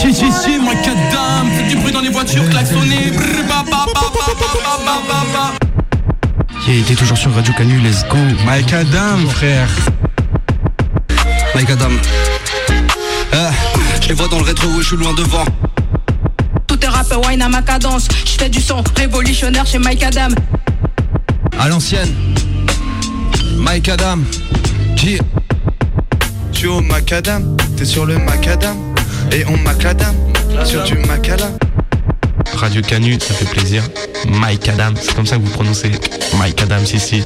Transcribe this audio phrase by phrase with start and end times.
[0.00, 1.50] Si, si, si, moi que dame.
[1.54, 3.12] Faites du bruit dans les voitures, klaxonnez.
[6.66, 8.16] Il était toujours sur Radio Canu, let's go.
[8.46, 9.68] Mike Adam, frère.
[11.54, 11.90] Mike Adam.
[13.32, 13.50] Ah,
[14.00, 15.44] je les vois dans le rétro, je suis loin devant.
[16.66, 18.08] Tout est rap, wine à ma cadence.
[18.24, 20.34] Je fais du son révolutionnaire chez Mike Adam.
[21.58, 22.14] À l'ancienne,
[23.58, 24.20] Mike Adam.
[24.96, 25.18] Qui?
[26.52, 28.89] Tu au macadam, t'es sur le macadam?
[29.32, 30.14] Et on macadam
[30.64, 31.56] sur du macadam
[32.54, 33.82] Radio Canu, ça fait plaisir.
[34.28, 35.92] Mike Adam, c'est comme ça que vous prononcez.
[36.38, 37.24] Mike Adam, si, si.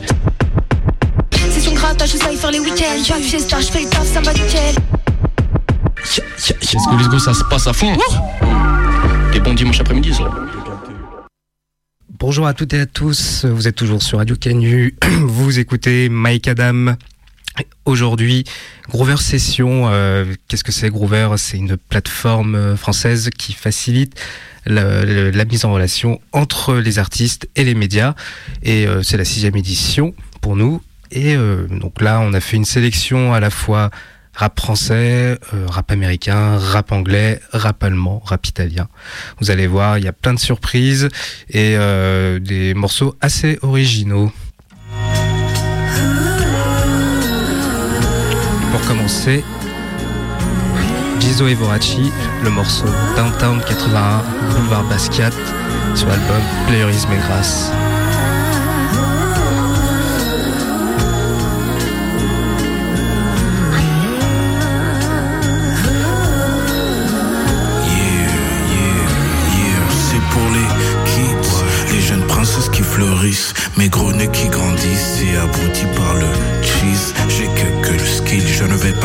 [1.32, 3.02] C'est son grattage, je sais faire les week-ends.
[3.02, 4.74] Je suis star, je fais le taf, ça va nickel.
[6.02, 7.96] Est-ce que let's go, ça se passe à fond
[9.32, 10.30] Et bon dimanche après-midi, ça.
[12.18, 16.48] Bonjour à toutes et à tous, vous êtes toujours sur Radio Canu, vous écoutez Mike
[16.48, 16.96] Adam.
[17.84, 18.44] Aujourd'hui,
[18.88, 21.34] Groover Session, euh, qu'est-ce que c'est Groover?
[21.36, 24.20] C'est une plateforme euh, française qui facilite
[24.66, 28.14] la, mise en relation entre les artistes et les médias.
[28.62, 30.82] Et euh, c'est la sixième édition pour nous.
[31.10, 33.90] Et euh, donc là, on a fait une sélection à la fois
[34.34, 38.88] rap français, euh, rap américain, rap anglais, rap allemand, rap italien.
[39.40, 41.08] Vous allez voir, il y a plein de surprises
[41.48, 44.32] et euh, des morceaux assez originaux.
[48.74, 49.44] Pour commencer,
[51.20, 52.10] Gizo et Voraci,
[52.42, 55.30] le morceau Downtown 81, Boulevard Basquiat,
[55.94, 57.70] sur l'album Playerisme et Grâce.
[72.94, 76.26] Fleurissent, mes gros nez qui grandissent et abrutis par le
[76.62, 77.12] cheese.
[77.28, 77.73] J'ai que,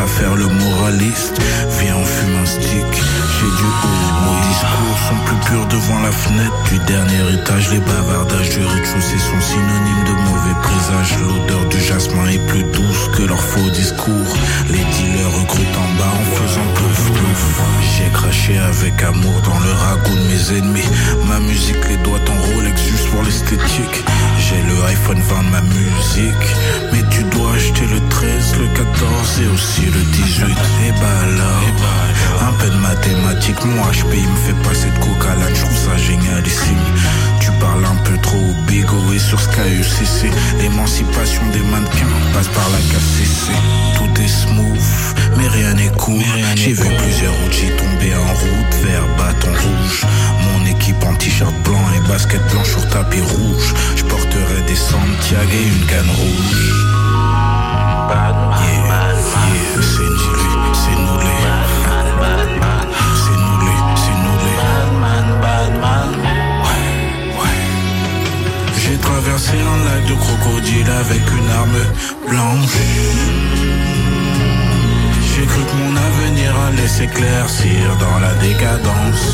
[0.07, 1.39] faire le moraliste.
[1.79, 4.09] Viens, on fume un stick, j'ai du haut.
[4.25, 7.71] Nos discours sont plus purs devant la fenêtre du dernier étage.
[7.71, 11.17] Les bavardages du rez-de-chaussée sont synonymes de mauvais présage.
[11.21, 14.33] L'odeur du jasmin est plus douce que leurs faux discours.
[14.69, 17.61] Les dealers recrutent en bas en faisant plouf plouf.
[17.97, 20.89] J'ai craché avec amour dans le ragoût de mes ennemis.
[21.27, 24.03] Ma musique, les doigts en Rolex juste pour l'esthétique.
[24.37, 26.47] J'ai le iPhone 20 de ma musique.
[26.91, 30.45] Mais tu dois acheter le 13, le 14 et aussi le 18.
[30.87, 33.63] Et bah alors, un peu de mathématiques.
[33.65, 36.77] Mon HP il me fait passer de coca là, je trouve ça génialissime.
[37.39, 40.31] Tu parles un peu trop au bigo et sur Sky UCC.
[40.61, 43.51] L'émancipation des mannequins passe par la KCC.
[43.97, 44.79] Tout est smooth,
[45.37, 46.23] mais rien n'est cool.
[46.55, 50.05] J'ai vu plusieurs routes, tomber en route vers bâton rouge.
[50.53, 53.73] Mon équipe en t-shirt blanc et basket blanche sur tapis rouge.
[53.95, 56.98] Je porterai des Santiago et une canne rouge.
[69.01, 71.81] Traversé un lac de crocodile avec une arme
[72.27, 72.77] blanche.
[75.29, 79.25] J'ai cru que mon avenir allait s'éclaircir dans la décadence.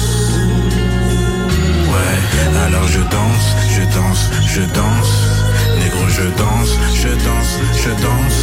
[1.92, 2.18] Ouais,
[2.66, 5.35] alors je danse, je danse, je danse.
[5.80, 8.40] Négro, je danse, je danse, je danse.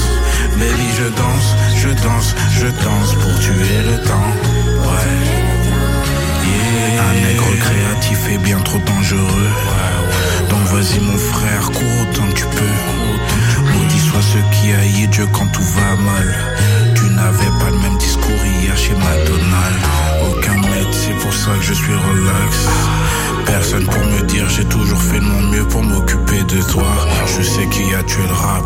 [0.59, 4.33] Baby, je danse, je danse, je danse pour tuer le temps.
[4.87, 5.53] Ouais.
[6.45, 7.03] Yeah.
[7.09, 9.51] Un nègre créatif est bien trop dangereux.
[10.51, 13.73] Donc vas-y mon frère, cours autant que tu peux.
[13.73, 16.35] Maudit soit ceux qui haïssent Dieu quand tout va mal.
[16.95, 19.89] Tu n'avais pas le même discours hier chez McDonald's.
[20.31, 22.69] Aucun maître, c'est pour ça que je suis relax.
[23.47, 26.87] Personne pour me dire j'ai toujours fait de mon mieux pour m'occuper de toi.
[27.27, 28.65] Je sais qui a tué le rap.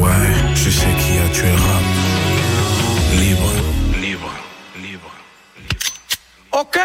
[0.00, 1.84] Ouais, je sais qui a tué le rap.
[3.18, 3.52] Libre,
[4.00, 4.32] libre,
[4.82, 5.10] libre.
[6.52, 6.78] Ok,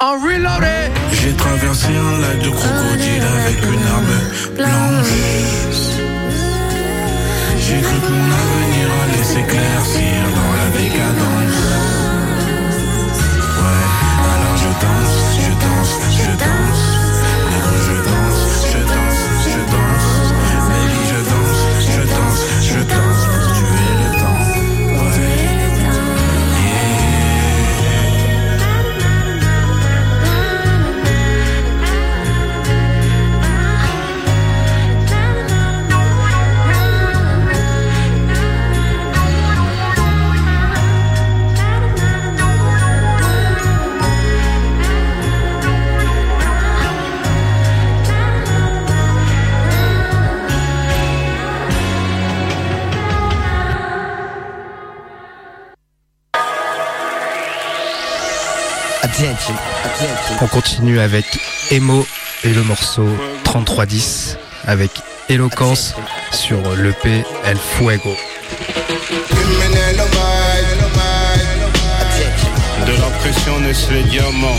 [0.00, 0.92] en reloaded.
[1.12, 4.16] J'ai traversé un lac de crocodile avec une arme
[4.56, 5.14] blanche.
[7.58, 11.37] J'ai cru que mon avenir allait s'éclaircir dans la décadence.
[60.40, 61.24] On continue avec
[61.70, 62.06] Emo
[62.44, 63.08] et le morceau
[63.44, 64.36] 3310
[64.66, 64.90] avec
[65.28, 65.94] Éloquence
[66.32, 68.16] sur l'EP El Fuego.
[72.86, 74.58] De la pression naissent les diamants.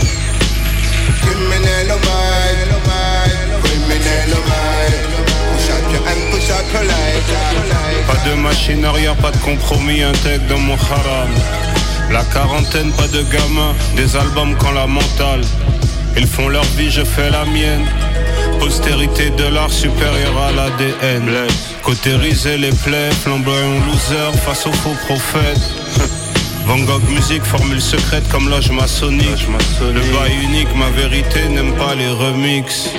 [8.06, 11.28] Pas de machine arrière, pas de compromis intègre dans mon haram.
[12.10, 15.42] La quarantaine, pas de gamin, des albums quand la mentale.
[16.16, 17.86] Ils font leur vie, je fais la mienne.
[18.58, 21.46] Postérité de l'art supérieur à l'ADN.
[21.82, 25.70] Cautériser les plaies, flamboyant loser face aux faux prophètes.
[26.66, 29.46] Van Gogh musique, formule secrète comme loge maçonnique.
[29.80, 32.90] Le bail unique, ma vérité n'aime pas les remixes.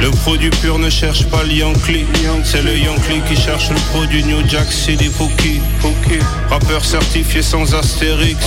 [0.00, 2.06] Le produit pur ne cherche pas le Yankee
[2.44, 5.60] C'est le Yankee qui cherche le produit New Jack City Pookie.
[6.50, 8.38] Rappeur certifié sans astérix.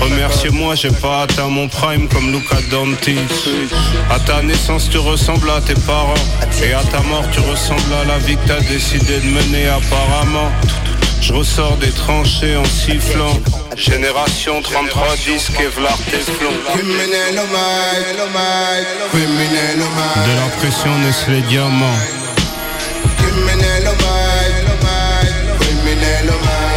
[0.00, 3.18] Remerciez-moi j'ai pas atteint mon prime comme Luca Dantis
[4.10, 6.14] À ta naissance tu ressembles à tes parents.
[6.62, 10.50] Et à ta mort tu ressembles à la vie que t'as décidé de mener apparemment
[11.30, 13.38] je ressors des tranchées en sifflant.
[13.76, 16.50] Génération 3310 Kevlar Teflon
[20.26, 21.98] De la pression naissent les diamants.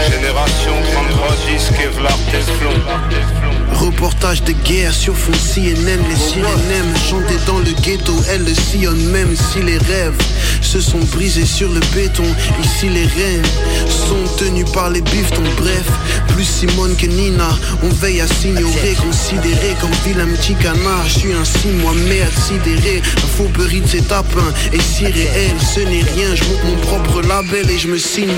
[0.09, 2.73] Génération 3310 Kevlar Teflon
[3.73, 8.53] Reportage de guerre sur fond CNN, les sirènes aiment chanter dans le ghetto, elles le
[8.53, 10.17] sillonnent même si les rêves
[10.73, 12.23] se sont brisés sur le béton.
[12.63, 13.45] Ici les reines
[13.87, 15.85] sont tenues par les biftons, bref,
[16.29, 17.49] plus Simone que Nina,
[17.83, 21.05] on veille à s'ignorer, considéré comme vilain petit canard.
[21.05, 26.01] Je suis ainsi moi-même sidéré, la fauberie de ces tapins est si réelle, ce n'est
[26.15, 26.33] rien.
[26.33, 28.29] Je monte mon propre label et je me signe.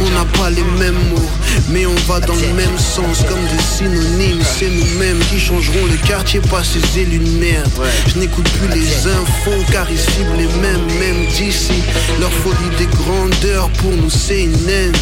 [0.00, 1.30] On n'a pas les mêmes mots,
[1.70, 4.42] mais on va dans le même sens comme des synonymes.
[4.44, 7.72] C'est nous-mêmes qui changeront le quartier, pas ces élus de merde.
[8.06, 11.82] Je n'écoute plus les infos car ils ciblent les mêmes, même d'ici.
[12.20, 14.92] Leur folie des grandeurs pour nous c'est une haine.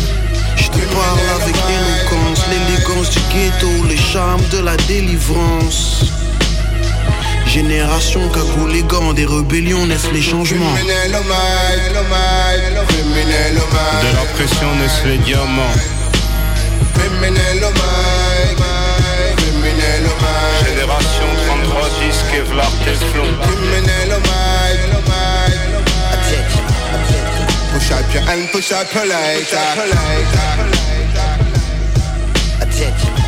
[0.56, 6.04] Je te parle avec éloquence, l'élégance du ghetto, les charmes de la délivrance.
[7.46, 10.74] Génération cagou les gants, des rébellions naissent les changements.
[10.74, 10.88] De
[14.14, 15.74] la pression naissent les diamants
[20.64, 23.30] Génération 3310 Kevlar Teflon
[27.72, 29.56] Push up your hand, push up your lighter.
[32.60, 33.20] Attention.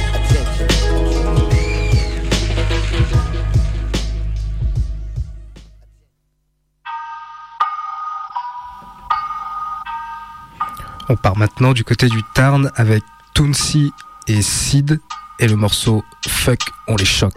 [11.08, 13.02] On part maintenant du côté du Tarn avec
[13.34, 13.92] Tounsi
[14.28, 14.98] et Sid
[15.42, 17.34] et le morceau Fuck, on les choque.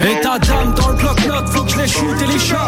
[0.00, 2.58] Et ta dame dans le bloc-notes, faut que je les chute et les chope.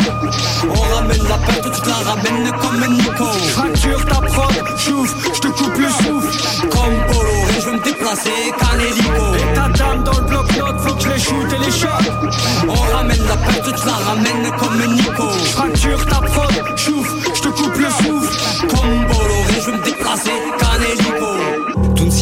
[0.68, 3.24] On ramène la perte, tu la ramènes comme un Nico.
[3.24, 6.68] Fracture ta prod, chouf, je te coupe le souffle.
[6.68, 9.34] Comme Bolloré, je veux me déplacer, canélico.
[9.36, 12.68] Et ta dame dans le bloc-notes, faut que je les chute et les chope.
[12.68, 15.28] On ramène la perte, tu la ramènes comme un Nico.
[15.52, 18.66] Fracture ta prod, chouf, je te coupe le souffle.
[18.68, 20.32] Comme Bolloré, je veux me déplacer.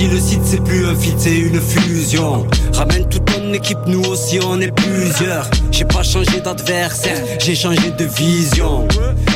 [0.01, 2.47] Si le site c'est plus un feat, c'est une fusion.
[2.73, 5.47] Ramène toute ton équipe, nous aussi on est plusieurs.
[5.71, 8.89] J'ai pas changé d'adversaire, j'ai changé de vision.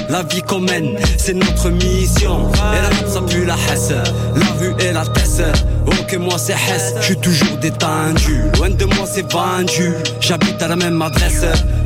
[0.08, 0.64] La vie qu'on
[1.18, 2.50] c'est notre mission.
[2.72, 5.42] Et la rap ça pue la hesse, la rue et la tesse.
[5.86, 8.40] Ok, moi c'est Hess, je suis toujours détendu.
[8.56, 11.44] Loin de moi c'est vendu, j'habite à la même adresse.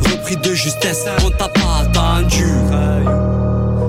[0.08, 2.44] Repris de justesse, on t'a pas attendu.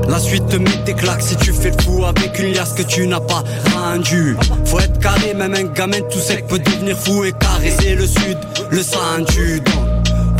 [0.09, 2.81] La suite te met des claques si tu fais le fou avec une liasse que
[2.81, 3.43] tu n'as pas
[3.75, 4.35] rendu.
[4.65, 7.33] Faut être carré, même un gamin tout sec peut devenir fou et.
[7.79, 8.37] C'est le sud,
[8.71, 9.61] le sang du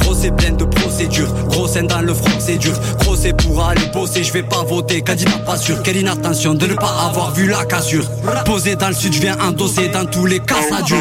[0.10, 2.74] Gros c'est plein de procédures, gros scène dans le front c'est dur.
[3.02, 5.04] Gros c'est pour aller bosser, je vais pas voter.
[5.04, 8.10] Candidat pas sûr, quelle inattention de ne pas avoir vu la cassure.
[8.44, 10.98] Posé dans le sud, je viens endosser, dans tous les cas ça dure.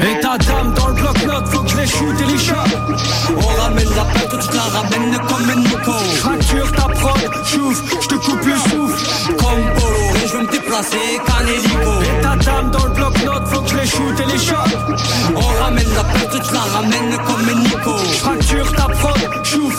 [0.00, 3.88] Et ta dame dans le bloc-notes, faut que je les chute et les On ramène
[3.94, 8.14] la perte, tu te la ramènes comme un Nico Fracture ta prod, chouf, je te
[8.14, 9.36] coupe le souffle.
[9.36, 10.07] Comme veux
[10.48, 12.02] me déplacer, canélico.
[12.02, 14.96] Et ta dame dans le bloc-notes, faut que je les chute et les chope
[15.34, 17.96] On ramène la perte, tu la ramènes comme un Nico.
[17.96, 19.74] Fracture ta prod, chouf,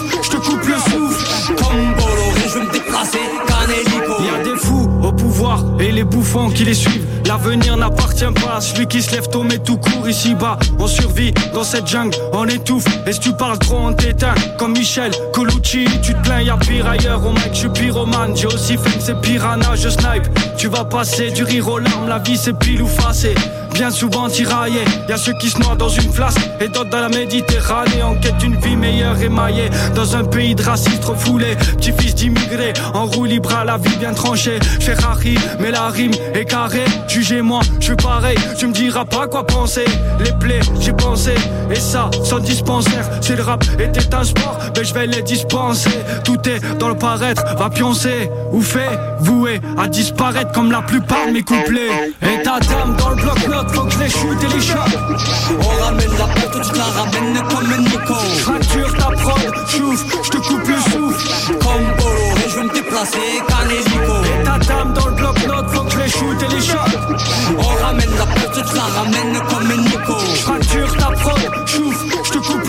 [5.80, 9.44] et les bouffons qui les suivent L'avenir n'appartient pas à celui qui se lève tôt
[9.44, 10.58] mais tout court ici bas.
[10.80, 12.86] On survit dans cette jungle, on étouffe.
[13.06, 14.34] Et si tu parles trop on t'éteint.
[14.58, 17.24] Comme Michel Colucci, tu te plains y'a pire ailleurs.
[17.24, 20.28] Au mec je suis pyromane, j'ai aussi fait que c'est piranha, je snipe.
[20.58, 23.28] Tu vas passer du rire aux larmes, la vie c'est pile ou face
[23.80, 24.84] bien souvent tiraillés.
[25.08, 28.14] Y a ceux qui se noient dans une flasque et d'autres dans la Méditerranée en
[28.16, 29.70] quête d'une vie meilleure émaillée.
[29.96, 34.14] Dans un pays de racistes refoulés, petit-fils d'immigrés, en roue libre à la vie bien
[34.14, 34.60] tranchée.
[34.82, 36.84] Ferrari, mais la rime est carrée.
[37.08, 39.86] Jugez-moi, je suis pareil, tu me diras pas quoi penser.
[40.20, 41.36] Les plaies, j'ai pensé,
[41.72, 43.10] et ça, sans dispensaire.
[43.22, 45.98] Si le rap était un sport, ben je vais les dispenser.
[46.26, 51.28] Tout est dans le paraître, va pioncer, ou fait, voué à disparaître comme la plupart
[51.28, 52.14] de mes couplets.
[52.22, 54.60] Et ta dame dans le bloc-notes, faut que les chute et.
[55.62, 58.16] On ramène la porte, tu la ramènes comme un Nico.
[58.44, 61.58] Fracture ta prod, chouf, je te coupe le souffle.
[61.60, 61.90] Comme
[62.46, 64.16] et je vais me déplacer, canélico.
[64.26, 67.18] Et ta dame dans le bloc-notes, faut que les chute et les chope.
[67.58, 70.18] On ramène la porte, tu la ramènes comme un Nico.
[70.44, 72.69] Fracture ta prod, chouf, je te coupe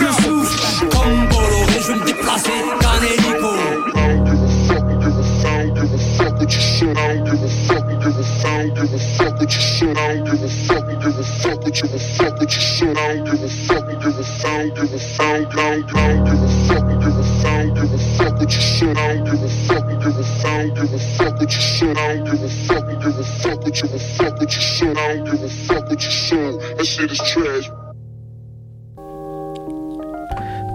[11.81, 12.97] give a fuck what you said.
[12.97, 16.25] I don't give a fuck, give a fuck, I don't give a fuck, I don't
[16.25, 18.97] give a fuck, give a fuck, I don't give a fuck what you said.
[18.97, 21.61] I don't give a fuck, give a fuck, I don't give a fuck what you
[21.61, 21.97] said.
[21.97, 24.61] I don't give a fuck, give a fuck what you give a fuck what you
[24.61, 24.97] said.
[24.97, 26.77] I don't give a fuck what you said.
[26.77, 27.71] That shit is trash.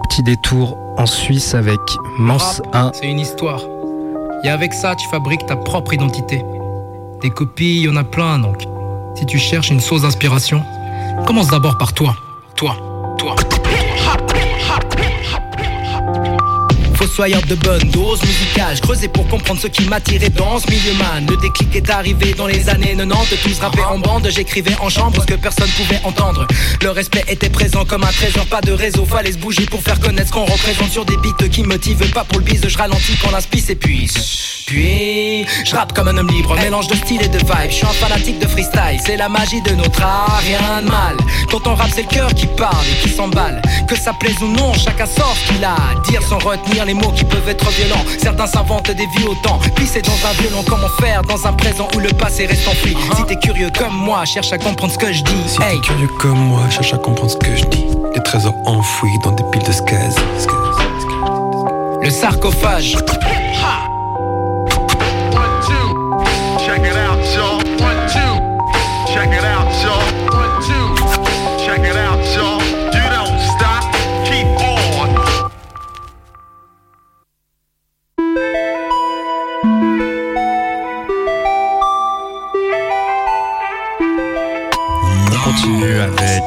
[0.03, 1.79] Petit détour en Suisse avec
[2.17, 2.37] Mans
[2.73, 2.91] 1.
[2.93, 3.61] C'est une histoire.
[4.43, 6.43] Et avec ça, tu fabriques ta propre identité.
[7.21, 8.63] Des copies, il y en a plein, donc.
[9.15, 10.61] Si tu cherches une source d'inspiration,
[11.25, 12.15] commence d'abord par toi.
[12.55, 12.75] Toi,
[13.17, 13.35] toi.
[16.95, 20.93] Fossoyeur de bonne dose musicale, je creusais pour comprendre ce qui m'attirait dans ce milieu
[20.93, 21.27] man.
[21.29, 25.21] Le déclic est arrivé dans les années 90, tous rappaient en bande, j'écrivais en chambre
[25.21, 26.47] ce que personne pouvait entendre.
[26.81, 29.99] Le respect était présent comme un trésor, pas de réseau, fallait se bouger pour faire
[29.99, 33.15] connaître ce qu'on représente sur des beats qui motivent pas pour le bise, je ralentis
[33.21, 34.56] quand la spie s'épuise.
[34.67, 37.85] Puis, je rappe comme un homme libre, mélange de style et de vibe, je suis
[37.85, 41.15] un fanatique de freestyle, c'est la magie de notre art, rien de mal.
[41.49, 43.61] Quand on rappe, c'est le cœur qui parle et qui s'emballe.
[43.87, 46.93] Que ça plaise ou non, chacun sort ce qu'il a à dire sans retenir les
[46.93, 48.03] mots qui peuvent être violents.
[48.21, 49.57] Certains s'inventent des vies au temps.
[49.73, 52.97] Puis c'est dans un violon, comment faire dans un présent où le passé reste enfoui.
[53.15, 55.43] Si t'es curieux comme moi, cherche à comprendre ce que je dis.
[55.47, 57.85] Si t'es curieux comme moi, cherche à comprendre ce que je dis.
[58.13, 60.15] Les trésors enfouis dans des piles de skaz.
[62.03, 62.97] Le sarcophage.
[69.17, 69.97] Check it out, y'all.
[70.29, 70.87] One, two.
[71.65, 72.61] Check it out, y'all.
[72.93, 73.83] You don't stop.
[74.25, 75.09] Keep on.
[85.31, 86.43] On continue avec,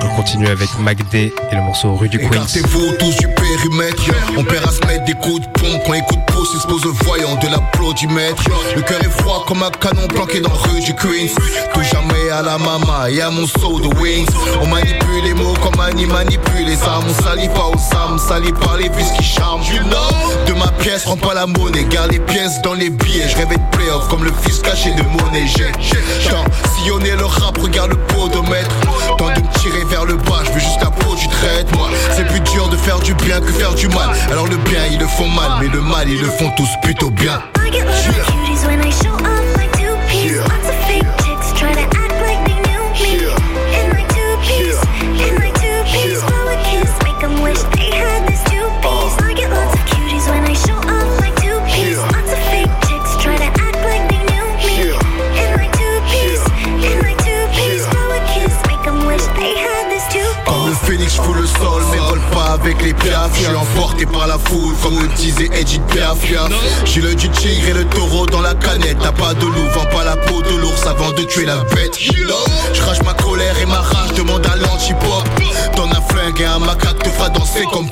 [0.00, 2.46] on continue avec MacD et le morceau Rue du Queens.
[4.38, 6.86] On perd à se mettre des coups de pompe Quand écoute pouce il se pose
[6.86, 8.42] au voyant de l'applaudimètre
[8.74, 11.34] Le cœur est froid comme un canon planqué dans rue du Queens
[11.74, 14.26] Tout jamais à la mama et à mon saut de wings
[14.62, 18.52] On manipule les mots comme Annie manipule les âmes On salit pas aux âmes, salit
[18.52, 22.12] par les vis qui charment you know De ma pièce, prends pas la monnaie Garde
[22.12, 25.46] les pièces dans les billets Je rêvais de playoff comme le fils caché de monnaie
[25.46, 25.70] J'ai
[26.80, 28.70] tant sillonné le rap, regarde le podomètre.
[29.18, 31.88] Tant de me tirer vers le bas, je veux juste la peau du traite Moi,
[32.12, 34.10] c'est plus dur de faire du bien que faire du mal.
[34.30, 37.10] Alors le bien ils le font mal, mais le mal ils le font tous plutôt
[37.10, 37.42] bien
[62.62, 63.30] avec les piafs.
[63.34, 66.18] Je suis emporté par la foule, comme le disait Edith Piaf.
[66.84, 68.98] J'ai le du tigre et le taureau dans la canette.
[69.02, 71.98] T'as pas de loup, vends pas la peau de l'ours avant de tuer la bête.
[71.98, 75.28] Je crache ma colère et ma rage, demande à l'anti-pop.
[75.76, 77.88] T'en as flingue et un macaque te fera danser comme.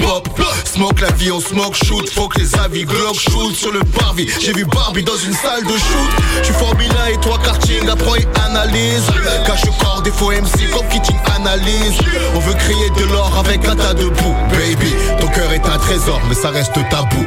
[0.79, 2.09] Smoke la vie, on smoke, shoot.
[2.11, 4.29] Faut que les avis glock shoot sur le Barbie.
[4.41, 6.11] J'ai vu Barbie dans une salle de shoot.
[6.41, 9.03] J'suis Formula et toi karting, apprends et analyse.
[9.45, 11.99] Cache corps des faux MC comme Kitty analyse.
[12.37, 14.37] On veut créer de l'or avec un tas de boue.
[14.53, 17.27] Baby, ton cœur est un trésor, mais ça reste tabou.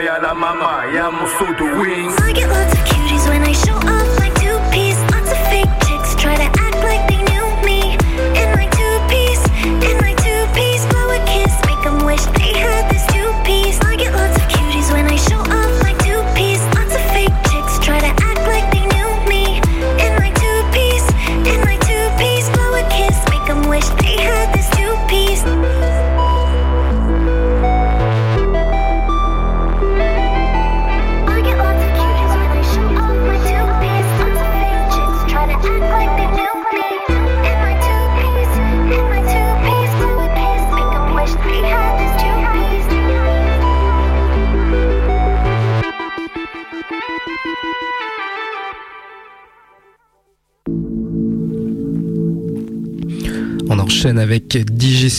[0.00, 2.99] me and mama, yeah, I'm so the wings.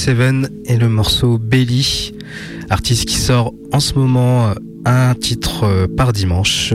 [0.02, 2.14] DJ7 et le morceau Belly,
[2.72, 4.54] artiste qui sort en ce moment euh,
[4.84, 6.74] un titre euh, par dimanche.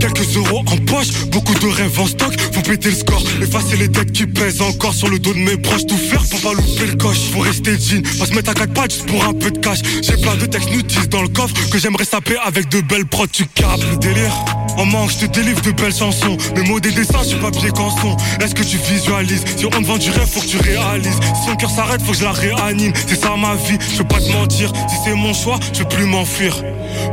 [0.00, 3.86] Quelques euros en poche, beaucoup de rêves en stock, faut péter le score, effacer les
[3.86, 6.86] dettes qui pèsent encore sur le dos de mes proches, tout faire pour pas louper
[6.90, 9.52] le coche, faut rester jean, pas se mettre à quatre pattes juste pour un peu
[9.52, 12.80] de cash, j'ai plein de textes nutis dans le coffre, que j'aimerais saper avec de
[12.80, 14.34] belles prods, tu capes le délire
[14.76, 16.36] en manque, je te délivre de belles chansons.
[16.56, 18.16] Mes mots des dessins, suis papier canson.
[18.40, 19.44] Est-ce que tu visualises?
[19.56, 21.18] Si on te vend du rêve, faut que tu réalises.
[21.34, 22.92] Si son cœur s'arrête, faut que je la réanime.
[23.06, 24.72] C'est ça ma vie, je veux pas te mentir.
[24.88, 26.62] Si c'est mon choix, je veux plus m'enfuir.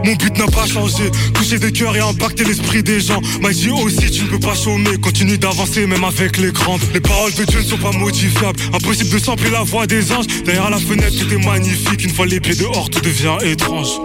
[0.04, 3.22] Mon but n'a pas changé, toucher des cœurs et impacter l'esprit des gens.
[3.42, 6.82] M'a dit aussi, tu ne peux pas chômer, continue d'avancer même avec les grandes.
[6.94, 10.28] Les paroles de Dieu ne sont pas modifiables, impossible de sampler la voix des anges.
[10.46, 14.00] Derrière la fenêtre, tout est magnifique, une fois les pieds dehors, tout devient étrange.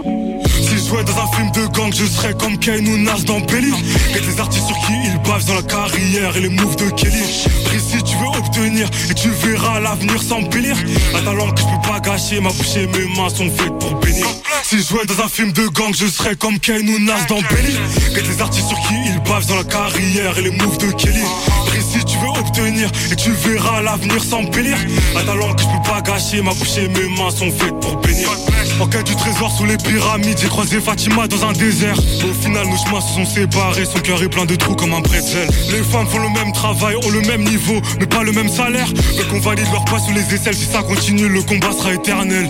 [0.93, 3.39] Si je jouais dans un film de gang, je serais comme Kane ou Nas dans
[3.39, 3.73] Belly.
[4.15, 7.47] Et des artistes sur qui ils bavent dans la carrière et les moves de Kelly.
[7.65, 10.75] Précis, tu veux obtenir et tu verras l'avenir s'embellir.
[11.15, 13.95] Un talent que je peux pas gâcher, ma bouche et mes mains sont faites pour
[14.01, 14.27] bénir.
[14.63, 17.41] Si je jouais dans un film de gang, je serais comme Kane ou Nas dans
[17.41, 17.75] Belly.
[18.15, 21.23] Et des artistes sur qui ils bavent dans la carrière et les moves de Kelly.
[21.65, 24.77] Précis, tu veux obtenir et tu verras l'avenir s'embellir.
[25.15, 27.95] Un talent que je peux pas gâcher, ma bouche et mes mains sont faites pour
[27.97, 28.29] bénir.
[28.79, 31.97] En quête du trésor sous les pyramides, j'ai croisé Fatima dans un désert.
[31.97, 35.01] Au final, nos chemins se sont séparés, son cœur est plein de trous comme un
[35.01, 35.47] pretzel.
[35.71, 38.87] Les femmes font le même travail, ont le même niveau, mais pas le même salaire.
[39.15, 42.47] Veux qu'on valide leur pas sous les aisselles, si ça continue, le combat sera éternel.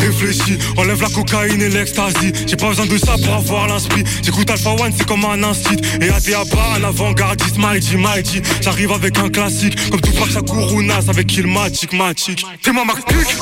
[0.00, 2.32] Réfléchis, enlève la cocaïne et l'ecstasy.
[2.46, 4.04] J'ai pas besoin de ça pour avoir l'esprit.
[4.22, 5.76] J'écoute Alpha One, c'est comme un instit.
[6.00, 8.40] Et ATABA, un avant-gardiste, mighty, mighty.
[8.62, 12.44] J'arrive avec un classique, comme Tupac Shakur Nas avec Ilmatic, Matic.
[12.62, 13.36] T'es ma Pic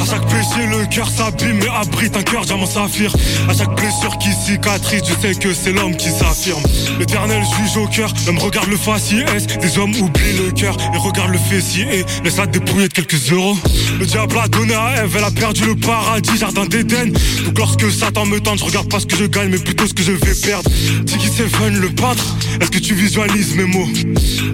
[0.00, 3.14] À chaque péché, le cœur s'abîme, mais abrite un cœur diamant saphir.
[3.48, 6.62] À chaque blessure qui cicatrise, je sais que c'est l'homme qui s'affirme.
[6.98, 9.46] L'éternel juge au cœur, l'homme regarde le faciès.
[9.46, 11.86] Des hommes oublient le cœur et regardent le fessier
[12.24, 13.56] laisse la dépouiller de quelques euros.
[13.98, 17.12] Le diable a donné à Ève, elle a perdu le paradis, jardin d'Éden.
[17.44, 19.94] Donc lorsque Satan me tente, je regarde pas ce que je gagne, mais plutôt ce
[19.94, 20.70] que je vais perdre.
[21.04, 23.88] Diggy Seven, le peintre, est-ce que tu visualises mes mots?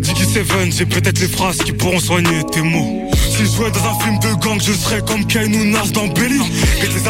[0.01, 3.11] Diggy Seven, j'ai peut-être les phrases qui pourront soigner tes mots.
[3.31, 6.41] Si je jouais dans un film de gang, je serais comme Kane ou dans Belly.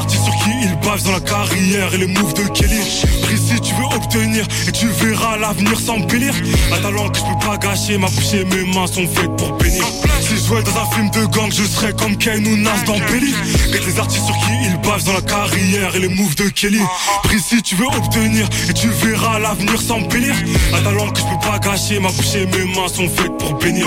[0.02, 2.80] Artistes sur qui ils bavent dans la carrière et les moves de Kelly.
[3.22, 6.34] Précis, tu veux obtenir et tu verras l'avenir s'embellir.
[6.72, 9.52] Un talent que je peux pas gâcher, ma bouche et mes mains sont faites pour
[9.58, 9.84] bénir.
[10.20, 13.34] Si je jouais dans un film de gang, je serais comme ou Nas dans Belly.
[13.74, 16.80] Et des artistes sur qui ils bavent dans la carrière et les moves de Kelly.
[17.22, 20.34] Précis, tu veux obtenir et tu verras l'avenir s'embellir.
[20.74, 23.54] Un talent que je peux pas gâcher, ma bouche et mes mains sont faites pour
[23.54, 23.86] bénir.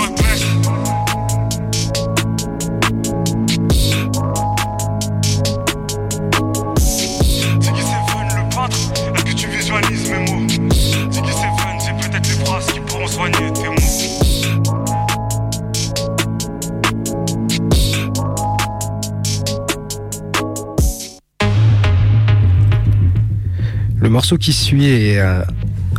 [24.26, 25.42] Morceau qui suit est euh,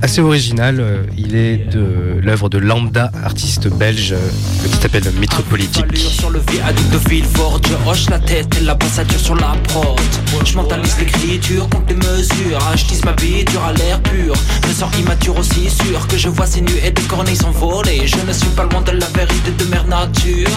[0.01, 0.79] assez original.
[0.79, 5.85] euh, Il est de l'œuvre de Lambda, artiste belge, euh, qui s'appelle Métropolitique.
[5.97, 9.99] Sur le viaduc de Villefort, je hoche la tête et la passature sur la prod.
[10.45, 14.33] Je mentalise l'écriture, compte les mesures, je tisse ma biture à l'air pur.
[14.67, 18.05] Me sens immature aussi sûr que je vois ces nuées de corneilles s'envoler.
[18.05, 20.49] Je ne suis pas loin de la vérité de mère nature.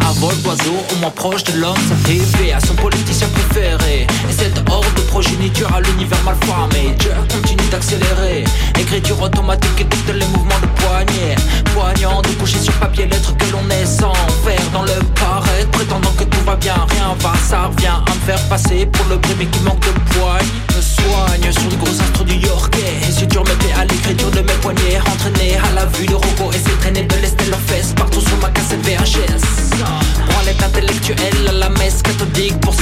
[0.00, 4.06] À vol d'oiseau, au moins proche de l'homme, ça à son politicien préféré.
[4.28, 6.94] Et cette horde de progéniture à l'univers mal formé.
[6.98, 8.44] Dieu continue d'accélérer.
[8.84, 11.34] Écriture automatique et tous les mouvements de poignet.
[11.74, 14.12] Poignant de sur papier lettres que l'on est sans
[14.44, 15.70] faire dans le paraître.
[15.70, 19.18] Prétendant que tout va bien, rien va, ça revient à me faire passer pour le
[19.18, 20.46] premier qui manque de poigne.
[20.76, 22.94] Me soigne sur les gros astres du Yorkais.
[23.08, 25.00] Et si dur me paie à l'écriture de mes poignets.
[25.10, 28.36] Entraîné à la vue de robots et traîner de l'est et leurs fesses partout sur
[28.42, 29.64] ma cassette VHS.
[30.28, 32.73] Branlette intellectuelle à la messe cathodique pour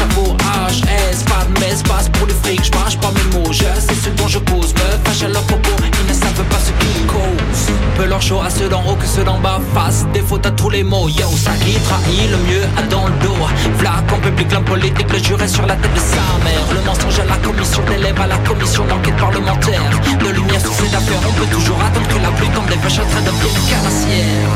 [9.14, 11.08] ceux d'en bas fassent des fautes à tous les mots.
[11.08, 13.36] Yo, ça qui trahit le mieux a dans le dos.
[13.78, 16.64] V'là qu'en public, l'homme politique le jurait sur la tête de sa mère.
[16.72, 19.82] Le mensonge à la commission d'élèves à la commission d'enquête parlementaire.
[20.18, 23.00] De lumière sur ces affaires, on peut toujours attendre que la pluie tombe des vaches
[23.00, 24.48] en train de devienne carnassière.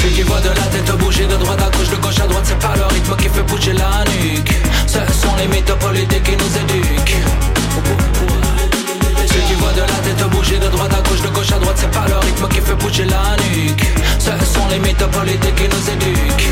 [0.00, 2.44] Ceux qui voient de la tête bouger de droite à gauche, de gauche à droite,
[2.44, 4.54] c'est pas le rythme qui fait bouger la nuque.
[4.86, 7.16] Ce sont les mythes politiques qui nous éduquent.
[9.58, 12.06] Voient de la tête bouger de droite à gauche, de gauche à droite, c'est pas
[12.08, 13.86] le rythme qui fait bouger la nuque.
[14.18, 16.48] Ce sont les mythes politiques qui nous éduquent.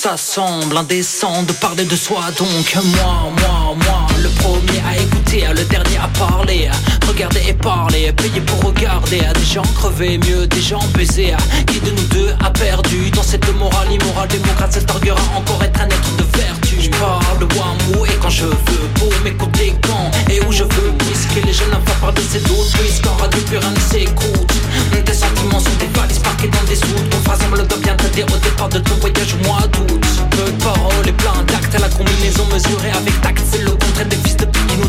[0.00, 5.44] Ça semble indécent de parler de soi donc moi, moi, moi Le premier à écouter,
[5.52, 6.70] le dernier à parler
[7.08, 11.34] Regarder et parler, payer pour regarder Des gens crevés, mieux des gens baisés
[11.66, 15.80] Qui de nous deux a perdu Dans cette morale immorale démocrate Cet arguera encore être
[15.80, 20.40] un être de vertu Je parle de et quand je veux Pour m'écouter quand et
[20.46, 23.70] où je veux Puisque les jeunes n'ont pas de ces doutes Puisqu'en radio plus rien
[23.70, 24.52] ne s'écoute.
[25.04, 27.10] Tes sentiments sont des valises parquées dans des soutes.
[27.10, 30.50] Ton phrase le doit bien traiter au départ de ton voyage au mois d'août peu
[30.50, 34.36] de paroles et plein d'actes la combinaison mesurée avec tact C'est le contraire des fils
[34.36, 34.88] de qui nous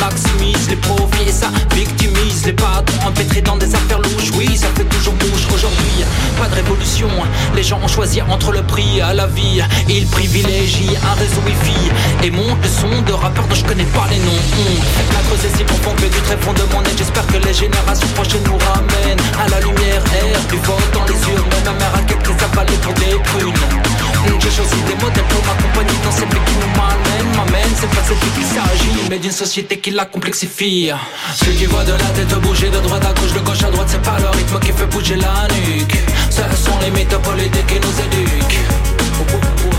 [0.00, 4.68] maximise les profits et ça victimise les patrons empêtrés dans des affaires louches Oui ça
[4.74, 5.46] fait toujours mouche.
[5.52, 6.04] Aujourd'hui
[6.38, 7.08] Pas de révolution.
[7.54, 9.60] Les gens ont choisi entre le prix à la vie.
[9.88, 11.77] Ils privilégient un réseau wifi
[12.22, 14.42] Et montent le son de rappeurs dont je connais pas les noms.
[14.58, 14.78] Hum.
[15.14, 17.54] La creuse est si profond que du très fond de mon aide J'espère que les
[17.54, 21.94] générations prochaines nous ramènent À la lumière air du vote dans les urnes Ma mère
[21.94, 23.98] a quelques avalés pour des prunes
[24.40, 28.02] j'ai choisi des modèles pour m'accompagner dans cette vie qui nous malmène M'amène, c'est pas
[28.06, 30.90] cette vie qu'il s'agit Mais d'une société qui la complexifie.
[31.34, 33.88] Ceux qui voient de la tête bouger de droite à gauche, de gauche à droite
[33.90, 35.96] C'est pas le rythme qui fait bouger la nuque.
[36.30, 39.77] Ce sont les mythes politiques qui nous éduquent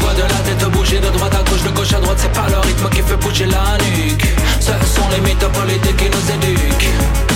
[0.00, 2.46] Voient de la tête bouger de droite à gauche, de gauche à droite C'est pas
[2.48, 4.26] le rythme qui fait bouger la nuque.
[4.60, 7.35] Ce sont les mythes politiques qui nous éduquent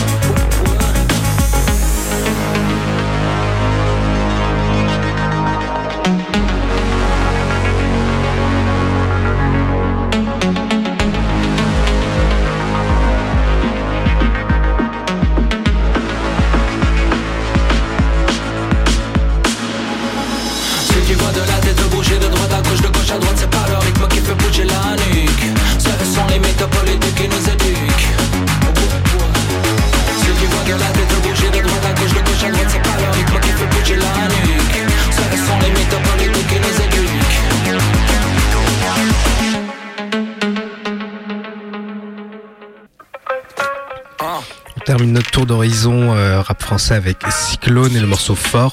[45.51, 48.73] d'horizon euh, rap français avec Cyclone et le morceau Fort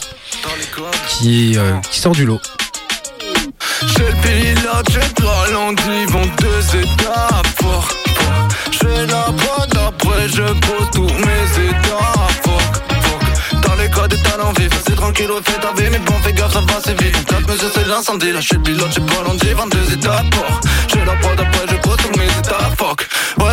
[1.08, 2.40] qui, euh, qui sort du lot.
[3.82, 7.48] Le pilote, j'ai te ralenti, vont deux étapes.
[7.60, 8.48] Fort, fort.
[8.72, 11.74] Je la bonne, après je pose tous mes
[12.44, 15.90] Fuck, fuck Dans les codes et talents vifs C'est tranquille, ouais, fais ta vie.
[15.90, 17.26] Mais bon, fais gaffe, ça va assez vite.
[17.26, 18.32] 4 mesures, c'est l'incendie.
[18.32, 20.36] Là, je suis pilote, pas lundi 22 étapes.
[20.36, 20.62] Fort.
[20.94, 22.70] J'ai la prod, après je pose tous mes états.
[22.78, 23.07] Fuck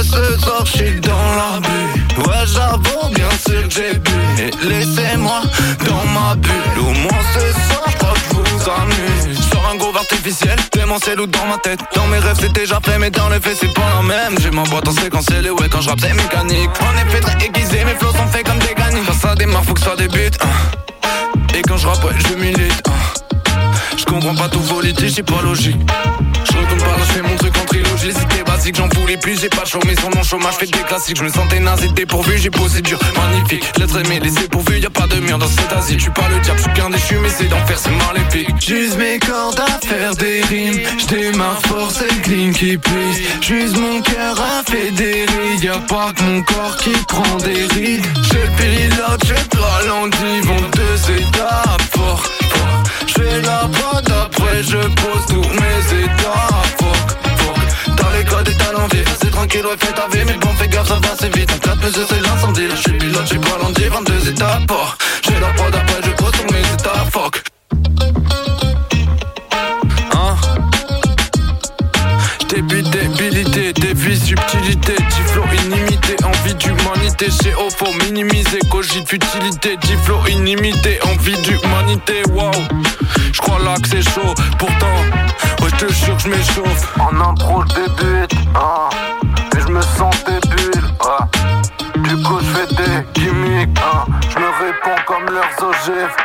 [0.05, 4.11] ce soir, je suis dans la bulle Ouais, j'avoue, bien sûr que j'ai bu.
[4.37, 5.41] Mais laissez-moi
[5.87, 6.79] dans ma bulle.
[6.79, 9.49] Au moins ce soir, je crois que vous amuse.
[9.51, 11.81] Sur un gros artificiel, démentiel ou dans ma tête.
[11.95, 14.39] Dans mes rêves, c'est déjà fait, mais dans les faits, c'est pas la même.
[14.41, 16.71] J'ai ma boîte en séquentiel et ouais, quand je rappe, c'est mécanique.
[16.81, 19.75] En effet, très aiguisé, mes flots sont faits comme des gagnants Quand ça démarre, faut
[19.75, 21.09] que ça débute hein.
[21.57, 22.93] Et quand je rappe, ouais, je milite hein.
[23.97, 25.77] Je comprends pas tout vos litiges, c'est pas logique
[26.79, 28.13] je par là, je fais mon truc en trilogie.
[28.13, 31.25] C'était basique, j'en voulais plus, j'ai pas Mais sur mon chômage, fais des classiques Je
[31.25, 32.99] me sentais nazi, dépourvu, j'ai posé dur.
[33.17, 35.95] Magnifique, l'être aimé, laissé pourvu Y'a pas de mur dans cette Asie.
[35.95, 38.55] Je suis pas le diable, je suis qu'un déchu Mais c'est d'enfer, c'est maléfique.
[38.61, 43.75] J'use mes cordes à faire des rimes J'démarre fort, c'est le clean qui prise J'use
[43.77, 48.43] mon cœur à des rides Y'a pas que mon corps qui prend des rides J'ai
[48.43, 51.83] le pilote, j'ai te ralenti Vont deux étapes.
[51.93, 53.69] Fort, fort J'fais la
[54.37, 56.49] après je pose tous mes états.
[56.79, 57.97] Fuck, fuck.
[57.97, 60.25] Dans les codes et talents vifs C'est tranquille, ouais, fais ta vie.
[60.27, 61.53] Mais bon, fais gaffe, ça va assez vite.
[61.53, 62.67] En 4 mesures, c'est l'incendie.
[62.67, 66.33] Là, j'suis pilote, j'suis pas lundi 22 étapes fort J'ai la prod, après je pose
[66.33, 67.05] tous mes états.
[67.13, 67.43] Fuck.
[70.13, 70.37] Hein?
[72.49, 76.17] Début, débilité, défi, subtilité Tiflo inimité,
[77.15, 82.51] envie d'humanité Chez Opho, minimisé, cogite futilité Tiflo inimité, envie d'humanité Wow,
[83.33, 84.97] je crois là que c'est chaud Pourtant,
[85.63, 86.99] ouais je te jure que je m'échauffe.
[86.99, 88.89] En impro je débute, hein
[89.57, 94.07] Et je me sens débile, ouais Du coup je fais des gimmicks, hein.
[94.33, 96.17] Je me réponds comme leurs ogives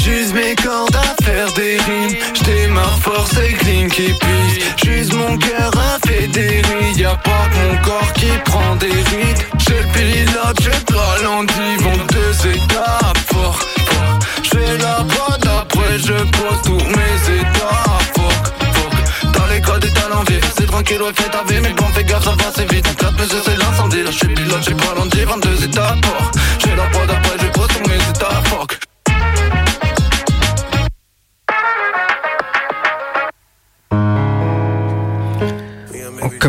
[0.00, 2.16] J'use mes cordes à faire des rimes
[2.72, 7.46] J'démarre force et clean qui pisse J'use mon cœur à fait des rides Y'a pas
[7.50, 9.42] que mon corps qui prend des rides.
[9.58, 13.58] J'ai le pilote, j'ai le ralenti Vont deux étapes fort,
[14.42, 20.24] J'fais la boîte après je pose tous mes états Fuck, Dans les codes et talents
[20.26, 21.60] vifs C'est tranquille, ouais fais ta vie.
[21.60, 22.86] Mais bon fais gaffe ça va assez vite.
[22.90, 24.02] On tape mais c'est l'incendie.
[24.02, 26.30] Là j'suis pilote, j'ai pas ralenti 22 étapes fort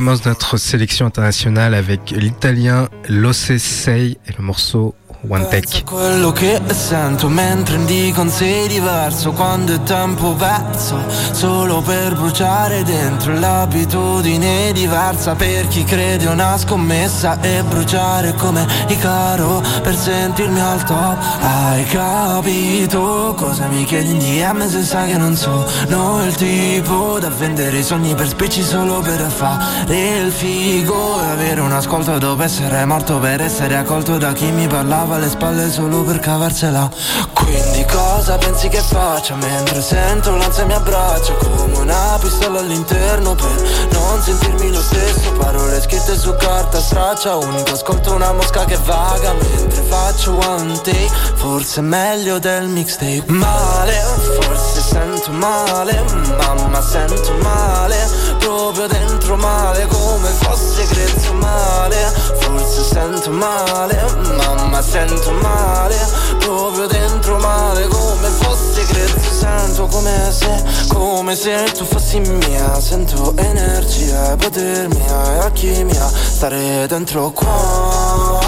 [0.03, 5.83] commence notre sélection internationale avec l'italien Losse et le morceau Take.
[5.86, 12.83] quello che sento mentre indico un sei diverso quando è tempo perso solo per bruciare
[12.83, 20.83] dentro l'abitudine diversa per chi crede una scommessa e bruciare come Icaro per sentirmi al
[20.83, 27.17] top hai capito cosa mi chiedi in DM se sai che non sono il tipo
[27.19, 32.17] da vendere i sogni per spicci solo per fare il figo e avere un ascolto
[32.17, 36.89] dopo essere morto per essere accolto da chi mi parlava alle spalle solo per cavarsela.
[37.34, 43.88] Quindi cosa pensi che faccia mentre sento l'ansia mi abbraccia come una pistola all'interno per
[43.91, 45.32] non sentirmi lo stesso?
[45.34, 51.12] Parole scritte su carta straccia unico ascolto una mosca che vaga mentre faccio one take.
[51.36, 53.26] Forse meglio del mixtape.
[53.28, 54.02] Male,
[54.39, 56.04] forse sento male
[56.38, 57.97] Mamma sento male
[58.39, 62.12] Proprio dentro male come fosse grezzo male.
[62.39, 64.02] Forse sento male
[64.38, 65.02] Mamma sento
[65.41, 65.95] male
[66.39, 72.79] Proprio dentro male come fosse grezzo Sento come se, come se tu fossi mia.
[72.79, 78.39] Sento energia e potermi e alchimia Stare dentro qua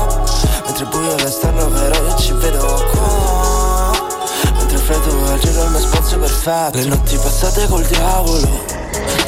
[0.66, 3.92] Mentre buio all'esterno però io ci vedo qua.
[4.58, 6.78] Mentre freddo al giro il mio spazio perfetto.
[6.78, 8.84] Le notti passate col diavolo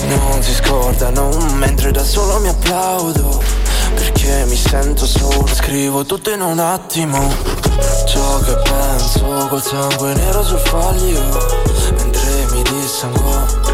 [0.08, 3.57] non si scordano mentre da solo mi applaudo
[3.96, 5.48] Perché mi sento solo?
[5.48, 7.34] Scrivo tutto in un attimo.
[8.08, 11.22] Ciò che penso col sangue nero sul foglio.
[11.98, 13.67] Mentre mi dissanguo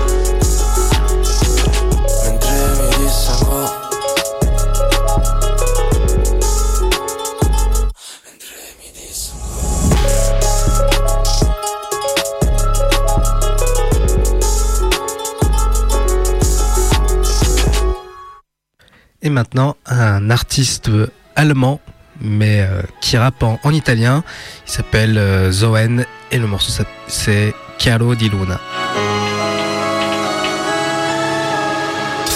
[19.24, 20.92] Et maintenant, un artiste
[21.36, 21.80] allemand,
[22.20, 24.24] mais euh, qui rappe en, en italien.
[24.68, 28.60] Il s'appelle euh, Zoen et le morceau c'est Chiaro di Luna.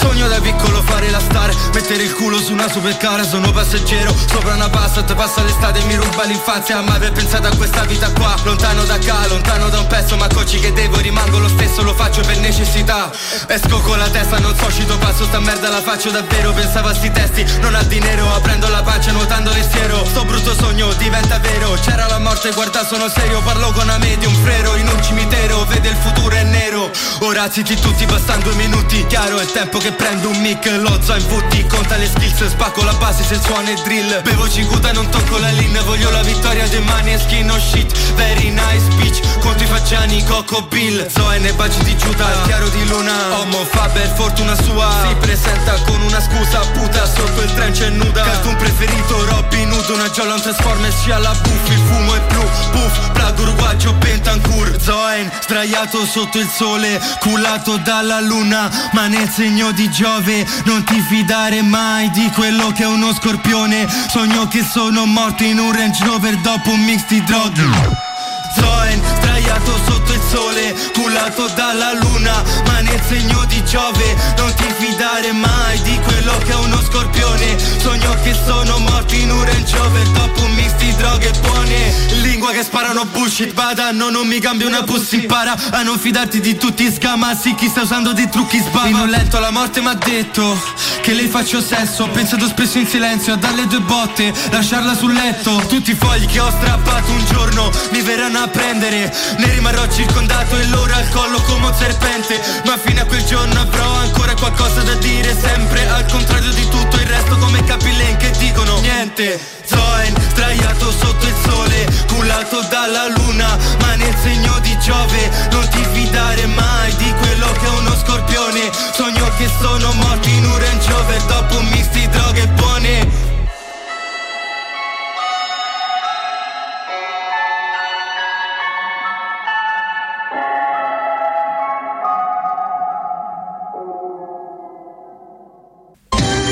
[0.08, 4.54] Sogno da piccolo fare la star Mettere il culo su una supercar Sono passeggero sopra
[4.54, 8.34] una Passat Passa l'estate e mi ruba l'infanzia Ma aver pensato a questa vita qua
[8.42, 11.92] Lontano da qua, lontano da un pezzo Ma cocci che devo rimango lo stesso Lo
[11.92, 13.10] faccio per necessità.
[13.48, 16.94] Esco con la testa, non so cito passo Sta merda la faccio davvero Pensavo a
[16.94, 21.76] sti testi, non a dinero Aprendo la pancia, nuotando lestiero Sto brutto sogno diventa vero
[21.82, 25.66] C'era la morte, guarda sono serio Parlo con una media, un frero in un cimitero
[25.66, 26.90] Vede il futuro è nero.
[27.20, 31.26] Ora zitti tutti, bastano due minuti Chiaro, è tempo che prendo un mic Lo in
[31.26, 34.22] VT, conta le skills Spacco la base se il suono è drill.
[34.22, 37.58] Bevo cinguta e non tocco la lin Voglio la vittoria dei mani e skin, oh
[37.58, 37.92] shit.
[38.14, 41.06] Very nice bitch Conto i facciani, Coco Bill.
[41.10, 43.12] Zoe ne baci di Giuda, il chiaro di luna.
[43.40, 44.88] Homo Faber, fortuna sua.
[45.06, 48.22] Si presenta con una scusa puta Sotto il trench è nuda.
[48.22, 52.42] Cartoon preferito, Robin Hood Una gialla, un Transformers, sia la buff Il fumo è blu,
[52.70, 59.72] puff Plago uruguagio, Bentancur Zoen, sdraiato sotto il sole Cullato dalla luna Ma nel segno
[59.86, 63.86] Giove Non ti fidare mai di quello che è uno scorpione.
[64.08, 68.07] Sogno che sono morto in un Range Rover Dopo un mix di droghe
[68.54, 74.64] Zoen, sdraiato sotto il sole, cullato dalla luna, ma nel segno di Giove non ti
[74.78, 77.56] fidare mai di quello che è uno scorpione.
[77.80, 81.94] Sogno che sono morto in un Range Rover dopo un mix di droghe buone.
[82.22, 86.56] Lingua che sparano bullshit, badano, non mi cambia una pussy para a non fidarti di
[86.56, 88.88] tutti scamassi, chi sta usando dei trucchi sbava.
[88.88, 90.58] In un letto la morte m'ha detto
[91.02, 95.12] che lei faccio sesso, ho pensato spesso in silenzio a darle due botte, lasciarla sul
[95.12, 95.56] letto.
[95.68, 99.12] Tutti i fogli che ho strappato un giorno mi verranno a prendere.
[99.38, 102.40] Ne rimarrò circondato e loro al collo come un serpente.
[102.64, 106.96] Ma fino a quel giorno avrò ancora qualcosa da dire Sempre al contrario di tutto
[106.96, 109.40] il resto come Capillen che dicono niente.
[109.64, 115.84] Zoen, sdraiato sotto il sole Cullato dalla luna Ma nel segno di Giove Non ti
[115.92, 118.70] fidare mai di quello che è uno scorpione.
[118.94, 120.86] Sogno che sono morto in un Range
[121.26, 121.60] Dopo
[121.98, 123.27] di droghe buone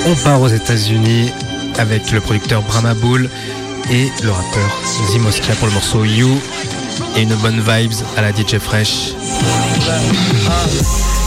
[0.09, 1.33] On part aux États-Unis
[1.79, 3.29] avec le producteur Brahma Bull
[3.91, 4.71] et le rappeur
[5.11, 6.41] Zimoskia pour le morceau You
[7.17, 9.15] et une bonne vibes à la DJ Fresh.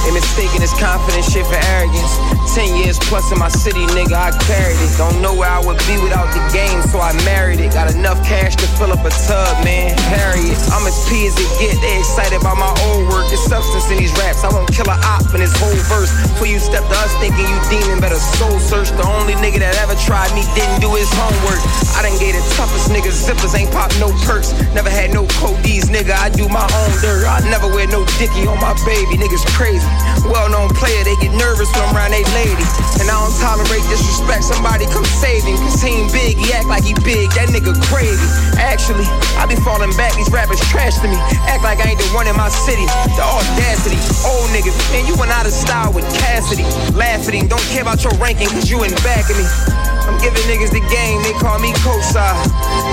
[0.08, 2.14] And mistaking his confidence shit for arrogance.
[2.56, 4.92] Ten years plus in my city, nigga, I carried it.
[4.98, 7.74] Don't know where I would be without the game, so I married it.
[7.76, 9.94] Got enough cash to fill up a tub, man.
[10.10, 11.78] Harriet, I'm as P as it get.
[11.84, 13.28] They excited about my old work.
[13.30, 14.42] There's substance in these raps.
[14.42, 16.10] I won't kill a op in this whole verse.
[16.32, 18.90] Before you step to us thinking you demon, better soul search.
[18.96, 21.62] The only nigga that ever tried me didn't do his homework.
[22.00, 24.56] I done gave the toughest niggas zippers, ain't pop no perks.
[24.72, 26.16] Never had no codies, nigga.
[26.16, 27.28] I do my own dirt.
[27.28, 29.20] I never wear no dicky on my baby.
[29.20, 29.89] Niggas crazy.
[30.30, 32.66] Well known player, they get nervous when I'm around they lady.
[33.02, 35.58] And I don't tolerate disrespect, somebody come save him.
[35.58, 38.22] Cause he ain't big, he act like he big, that nigga crazy.
[38.60, 39.08] Actually,
[39.40, 41.18] I be falling back, these rappers trash to me.
[41.50, 42.86] Act like I ain't the one in my city.
[43.18, 43.98] The audacity,
[44.28, 46.68] old nigga, man, you went out of style with Cassidy.
[46.94, 49.46] Laugh at him, don't care about your ranking, cause you in the back of me.
[50.06, 52.38] I'm giving niggas the game, they call me co-side.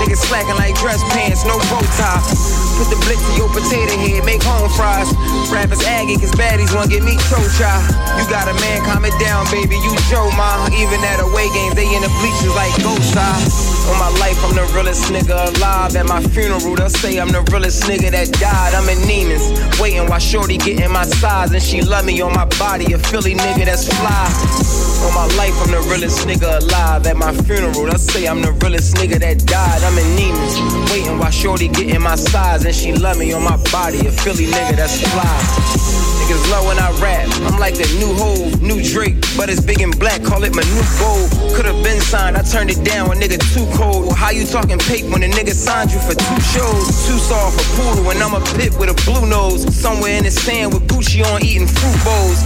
[0.01, 2.66] Niggas slacking like dress pants, no bow tie.
[2.77, 5.09] Put the blick to your potato head, make home fries.
[5.49, 7.73] Rappers aggy, cause baddies wanna get me toe chai.
[8.21, 10.69] You got a man, calm it down, baby, you Joe Ma.
[10.77, 13.33] Even at away games, they in the bleachers like ghost eye.
[13.33, 13.89] Ah.
[13.89, 15.95] On my life, I'm the realest nigga alive.
[15.95, 18.75] At my funeral, they'll say I'm the realest nigga that died.
[18.75, 19.47] I'm in Neiman's,
[19.79, 21.51] waiting while Shorty getting my size.
[21.51, 24.86] And she love me on my body, a Philly nigga that's fly.
[25.05, 27.05] On my life, I'm the realest nigga alive.
[27.05, 29.83] At my funeral, they'll say I'm the realest nigga that died.
[29.83, 32.65] I'm in Neiman's, waiting while Shorty getting my size.
[32.65, 35.86] And she love me on my body, a Philly nigga that's fly.
[36.27, 37.23] Niggas low when I rap.
[37.47, 40.21] I'm like the new Hove, new Drake, but it's big and black.
[40.23, 41.31] Call it my new gold.
[41.55, 43.07] Could've been signed, I turned it down.
[43.07, 44.11] A nigga too cold.
[44.11, 47.07] How you talking pape when a nigga signed you for two shows?
[47.07, 49.73] Too soft for poodle, and I'm a pit with a blue nose.
[49.73, 52.43] Somewhere in the sand with Gucci on, eating fruit bowls.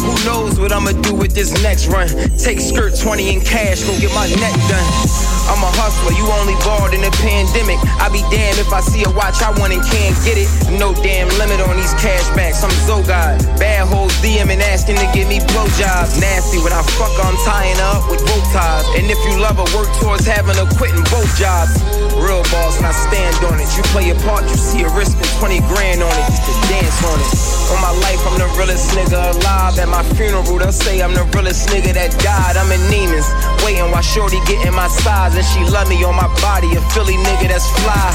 [0.00, 2.08] Who knows what I'ma do with this next run?
[2.38, 5.37] Take skirt 20 in cash, go get my neck done.
[5.48, 7.80] I'm a hustler, you only balled in the pandemic.
[7.96, 10.48] I be damned if I see a watch I want and can't get it.
[10.76, 12.60] No damn limit on these cashbacks.
[12.60, 13.40] I'm Zogod.
[13.56, 16.20] Bad hoes DM and asking to give me blowjobs.
[16.20, 18.77] Nasty when I fuck, I'm tying up with bow ties.
[18.98, 21.70] And if you love her, work towards having her quitting both jobs.
[22.18, 23.70] Real boss, and I stand on it.
[23.78, 26.54] You play your part, you see a risk and 20 grand on it just to
[26.66, 27.30] dance on it.
[27.70, 29.78] On my life, I'm the realest nigga alive.
[29.78, 32.58] At my funeral, they'll say I'm the realest nigga that died.
[32.58, 33.30] I'm in Neiman's,
[33.62, 35.38] waiting while Shorty getting my size.
[35.38, 38.10] And she love me on my body, a Philly nigga that's fly.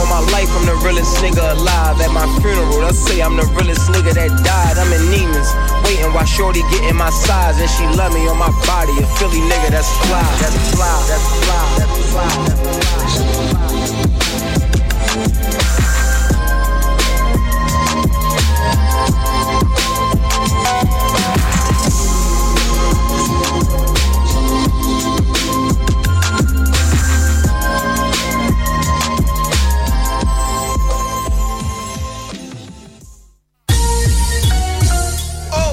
[0.00, 2.00] On my life, I'm the realest nigga alive.
[2.00, 4.80] At my funeral, they'll say I'm the realest nigga that died.
[4.80, 5.52] I'm in Neiman's,
[5.84, 7.60] waiting while Shorty getting my size.
[7.60, 9.92] And she love me on my body, a Philly nigga that's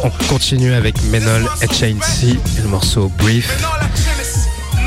[0.03, 1.97] On continue avec Menol et Chain
[2.61, 3.57] le morceau Brief.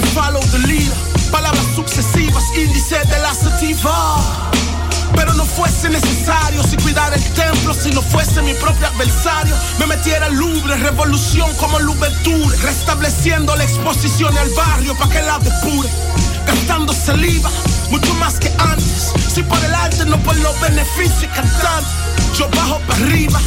[0.00, 0.96] and follow the leader.
[1.30, 4.50] Palabras sucesivas, índice de la sativa.
[5.14, 9.86] Pero no fuese necesario si cuidar el templo, si no fuese mi propio adversario, me
[9.86, 15.88] metiera lubre, revolución como Louverture, restableciendo la exposición al barrio pa' que la depure,
[16.46, 17.50] gastando saliva,
[17.90, 21.88] mucho más que antes, si por el arte no por los beneficios cantando,
[22.38, 23.40] yo bajo para arriba,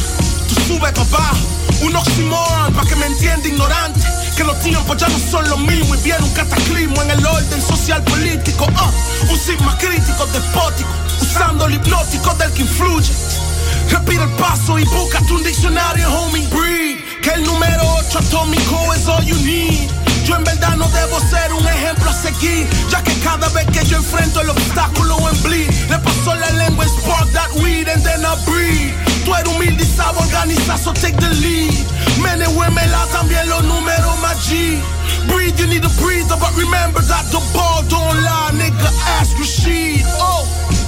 [0.54, 1.38] tú subes para abajo,
[1.82, 4.00] un oxímoron pa' que me entienda ignorante,
[4.36, 7.62] que los tiempos ya no son lo mismo y viene un cataclismo en el orden
[7.62, 8.90] social político, ah,
[9.28, 10.90] un sigma crítico despótico,
[11.20, 13.12] usando el hipnótico del que influye.
[13.90, 16.46] Respira el paso y búscate un diccionario, homie.
[16.48, 19.90] Breathe, que el número 8 atómico es all you need.
[20.24, 23.84] Yo en verdad no debo ser un ejemplo a seguir, ya que cada vez que
[23.84, 28.02] yo enfrento el obstáculo en bleed, le paso la lengua en spark that weed and
[28.02, 29.03] then I breathe.
[29.24, 31.72] Tú eres humilde y sabes organizar, so take the lead.
[32.22, 34.78] Men and women, la también los números más G.
[35.28, 40.04] Breathe, you need to breathe, but remember that the ball don't lie, nigga, ask Rashid.
[40.18, 40.44] Oh,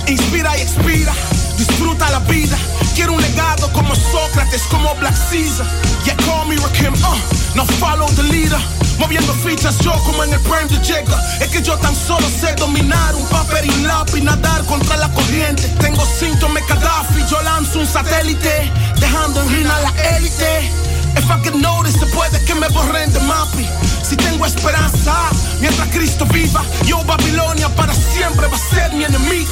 [0.07, 1.13] inspira y expira,
[1.57, 2.59] disfruta la vida.
[2.95, 5.67] Quiero un legado como Sócrates, como Black Caesar.
[6.05, 8.86] Yeah, call me Rakim, uh, now follow the leader.
[8.99, 11.19] Moviendo fichas yo como en el prime de Jagger.
[11.41, 15.69] Es que yo tan solo sé dominar un papel y lápiz, nadar contra la corriente.
[15.81, 20.71] Tengo síntomas Gaddafi, yo lanzo un satélite, dejando en ruina la élite.
[21.17, 23.67] If I can notice, se puede que me borren de mapi.
[24.03, 25.15] Si tengo esperanza,
[25.61, 29.51] mientras Cristo viva, yo Babilonia para siempre va a ser mi enemiga.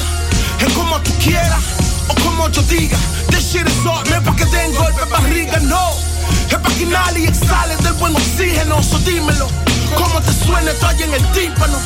[0.61, 1.63] Es como tú quieras
[2.09, 2.97] o como yo diga.
[3.29, 6.14] This shit is hot, no es pa' que den golpe barriga, no.
[6.49, 9.49] Es pa' que y exhale del buen oxígeno, so dímelo.
[9.97, 11.79] Como te suena, estoy en el tímpano.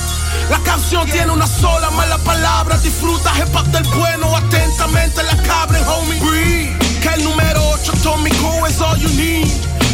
[0.50, 2.78] La canción tiene una sola mala palabra.
[2.78, 6.20] Disfruta hip del bueno, atentamente la cabra, homie.
[6.20, 9.48] Breathe, que el número 8 atómico es all you need.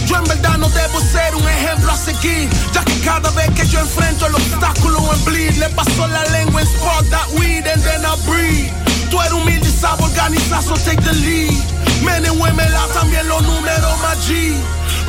[0.06, 3.66] Yo en verdad no debo ser un ejemplo a seguir, ya que cada vez que
[3.66, 7.82] yo enfrento el obstáculo en bleed, le paso la lengua en spot that weed and
[7.82, 8.70] then I breathe.
[9.10, 11.73] Tú eres humilde y sabes organizar, so take the lead.
[12.04, 14.54] Men and women, la también los números, my G.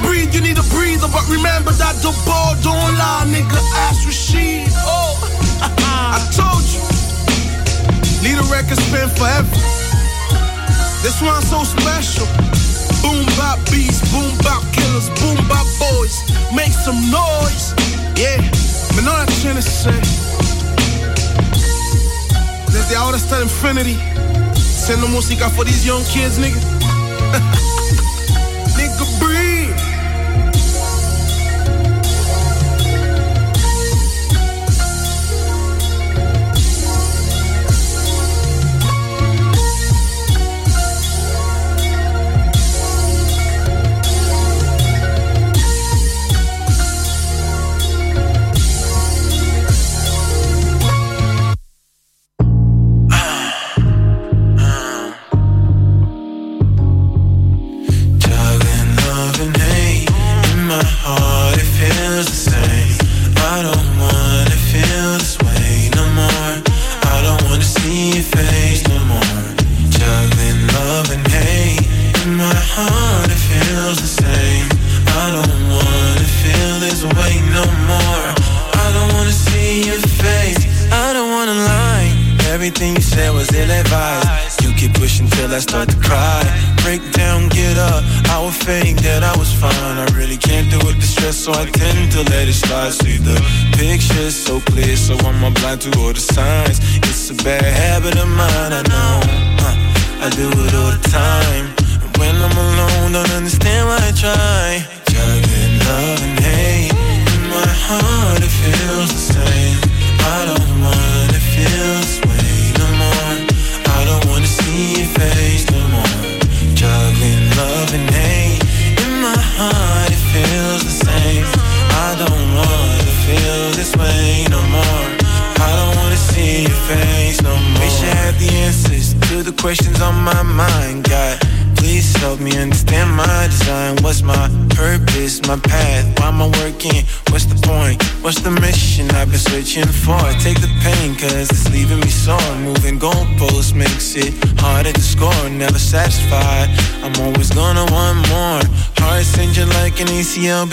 [0.01, 3.59] Breathe, you need a breather, but remember that the ball don't lie, nigga.
[3.87, 4.67] Ask Rashid.
[4.83, 5.15] Oh,
[5.61, 6.81] I told you.
[8.23, 9.55] Need a record spin forever.
[11.01, 12.25] This one's so special.
[13.01, 16.23] Boom bop beats, boom bop killers, boom bop boys.
[16.55, 17.73] Make some noise.
[18.17, 18.41] Yeah,
[18.95, 20.25] menor Genesis.
[22.71, 24.24] Desde ahora hasta el infinity.
[24.85, 26.61] Send the music out for these young kids, nigga.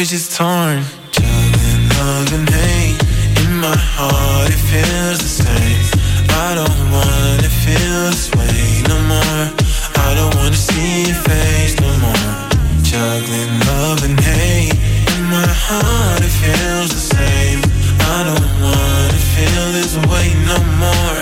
[0.03, 0.83] bitch, it's torn.
[1.13, 2.99] Juggling love and hate.
[3.43, 5.85] In my heart, it feels the same.
[6.45, 9.45] I don't wanna feel this way no more.
[10.07, 12.35] I don't wanna see your face no more.
[12.83, 14.75] Juggling love and hate.
[15.15, 17.61] In my heart, it feels the same.
[18.17, 21.19] I don't wanna feel this way no more.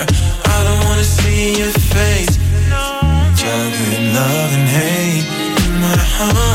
[0.55, 2.33] I don't wanna see your face.
[3.41, 5.25] Juggling love and hate.
[5.65, 6.50] In my heart,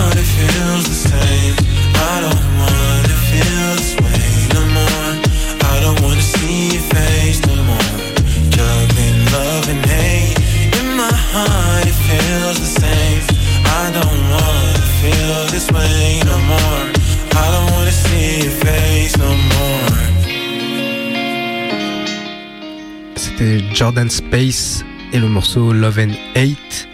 [23.77, 26.89] Jordan Space et le morceau Love and Hate.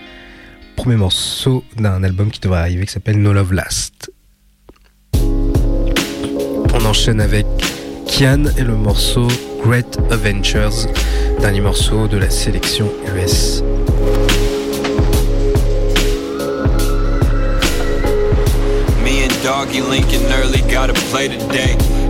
[0.75, 4.11] Premier morceau d'un album qui devrait arriver qui s'appelle No Love Last.
[5.15, 7.47] On enchaîne avec
[8.09, 9.29] Kian et le morceau
[9.65, 10.89] Great Adventures,
[11.39, 13.63] dernier morceau de la sélection US.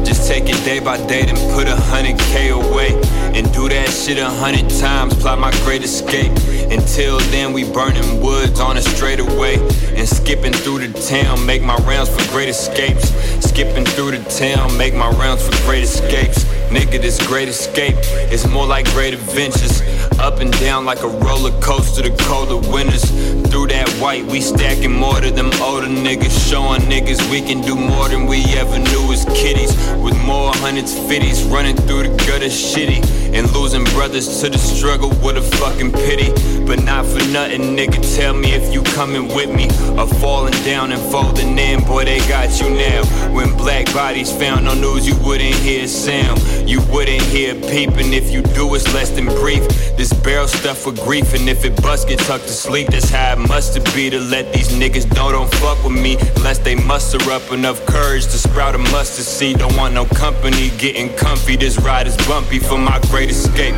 [0.05, 2.93] Just take it day by day, then put a hundred K away.
[3.35, 6.33] And do that shit a hundred times, plot my great escape.
[6.71, 9.57] Until then, we burning woods on a straightaway.
[9.97, 13.11] And skipping through the town, make my rounds for great escapes.
[13.47, 16.42] Skipping through the town, make my rounds for great escapes.
[16.73, 17.97] Nigga, this great escape
[18.33, 19.83] is more like great adventures.
[20.19, 23.05] Up and down like a roller coaster, the colder winters.
[23.51, 26.49] Through that white, we stacking more to them older niggas.
[26.49, 29.77] Showing niggas we can do more than we ever knew as kiddies.
[30.03, 33.05] With more hundreds, fifties, running through the gutter shitty.
[33.35, 36.33] And losing brothers to the struggle with a fucking pity.
[36.65, 39.67] But not for nothing, nigga, tell me if you coming with me.
[39.99, 43.05] Or falling down and folding in, boy, they got you now.
[43.33, 46.41] When black bodies found on news, you wouldn't hear a sound.
[46.67, 49.63] You wouldn't hear peeping if you do, it's less than brief.
[49.97, 52.89] This barrel stuff for grief, and if it bust, get tucked to sleep.
[52.89, 56.17] That's how it must be to let these niggas know don't fuck with me.
[56.37, 59.59] Unless they muster up enough courage to sprout a mustard seed.
[59.59, 61.57] Don't want no company getting comfy.
[61.57, 63.75] This ride is bumpy for my great escape.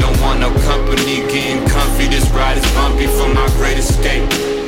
[0.00, 2.08] Don't want no company getting comfy.
[2.08, 4.59] This ride is bumpy for my great escape.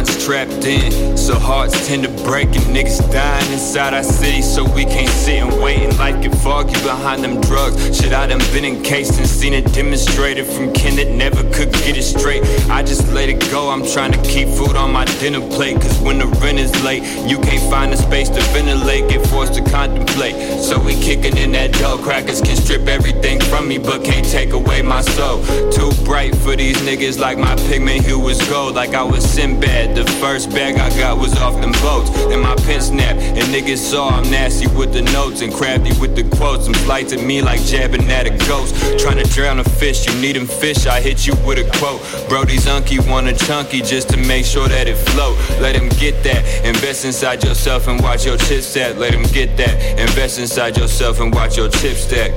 [0.00, 1.16] Minds trapped in.
[1.16, 4.42] So hearts tend to break and niggas dying inside our city.
[4.42, 7.76] So we can't sit and wait and life get foggy behind them drugs.
[7.96, 11.96] Shit, I done been encased and seen it demonstrated from kin that never could get
[11.96, 12.42] it straight.
[12.70, 13.68] I just let it go.
[13.68, 15.80] I'm trying to keep food on my dinner plate.
[15.80, 19.08] Cause when the rent is late, you can't find a space to ventilate.
[19.10, 20.36] Get forced to contemplate.
[20.62, 21.98] So we kicking in that dough.
[21.98, 25.42] Crackers can strip everything from me, but can't take away my soul.
[25.70, 28.74] Too bright for these niggas like my pigment hue was gold.
[28.74, 29.89] Like I was Sinbad.
[29.94, 32.10] The first bag I got was off them boats.
[32.32, 33.20] And my pen snapped.
[33.20, 36.64] And niggas saw I'm nasty with the notes and crafty with the quotes.
[36.64, 38.74] Some flights at me like jabbing at a ghost.
[38.98, 40.86] Trying to drown a fish, you need them fish.
[40.86, 42.00] I hit you with a quote.
[42.28, 45.36] Brody's unky want a chunky just to make sure that it float.
[45.60, 46.44] Let him get that.
[46.64, 48.96] Invest inside yourself and watch your chips stack.
[48.96, 49.98] Let him get that.
[49.98, 52.32] Invest inside yourself and watch your chips stack.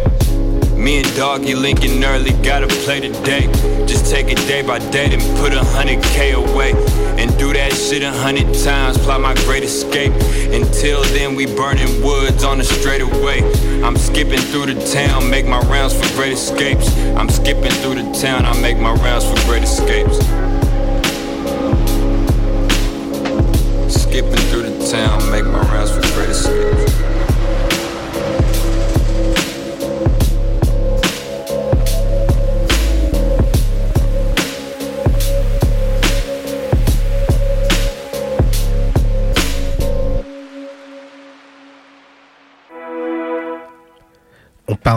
[0.84, 3.47] Me and Doggy linking early, gotta play today.
[3.88, 6.73] Just take it day by day, then put a hundred K away.
[7.17, 10.11] And do that shit a hundred times, plot my great escape.
[10.51, 13.43] Until then, we burning woods on the straightaway.
[13.81, 16.93] I'm skipping through the town, make my rounds for great escapes.
[17.15, 20.17] I'm skipping through the town, I make my rounds for great escapes.
[23.88, 27.12] Skipping through the town, make my rounds for great escapes.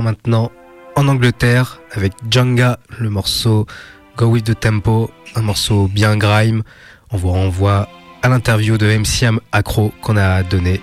[0.03, 0.51] Maintenant
[0.97, 3.67] en Angleterre avec Djanga, le morceau
[4.17, 6.63] Go With The Tempo, un morceau bien grime.
[7.11, 7.89] On vous renvoie
[8.23, 10.81] à l'interview de MCM Acro qu'on a donné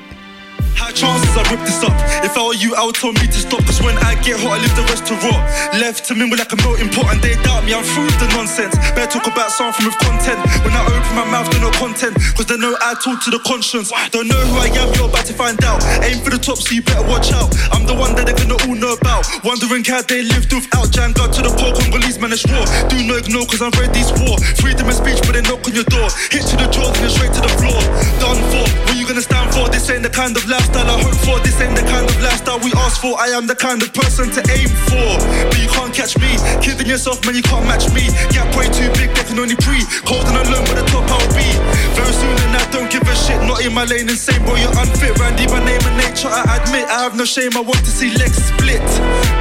[0.75, 1.93] High chances I rip this up.
[2.25, 3.63] If I were you, I would tell me to stop.
[3.63, 5.41] Cause when I get hot, I leave the rest to rot.
[5.79, 7.71] Left to mingle like a melting pot, and they doubt me.
[7.73, 8.75] I'm through the nonsense.
[8.91, 10.39] Better talk about something with content.
[10.65, 12.17] When I open my mouth, there's no content.
[12.35, 13.93] Cause they know I talk to the conscience.
[14.11, 15.79] Don't know who I am, you're about to find out.
[16.03, 17.53] Aim for the top, so you better watch out.
[17.71, 19.23] I'm the one that they're gonna all know about.
[19.47, 22.65] Wondering how they lived without Django to the poor Congolese man, it's raw.
[22.91, 25.87] Do no ignore, cause I'm ready for freedom of speech, but they knock on your
[25.87, 26.09] door.
[26.27, 27.79] Hit to the and then straight to the floor.
[28.19, 28.65] Done for.
[28.87, 29.69] What you gonna stand for?
[29.69, 31.39] This ain't the kind of lifestyle I hope for.
[31.43, 33.15] This ain't the kind of lifestyle we ask for.
[33.19, 35.09] I am the kind of person to aim for.
[35.49, 36.35] But you can't catch me.
[36.59, 38.07] Kidding yourself, man, you can't match me.
[38.31, 39.83] Gap way too big, they can only pre.
[40.07, 41.47] Holding alone, but the top I'll be.
[41.95, 43.39] Very soon, and I don't give a shit.
[43.47, 45.15] Not in my lane, insane, bro, you're unfit.
[45.19, 46.85] Randy, my name and nature, I admit.
[46.89, 48.83] I have no shame, I want to see legs split.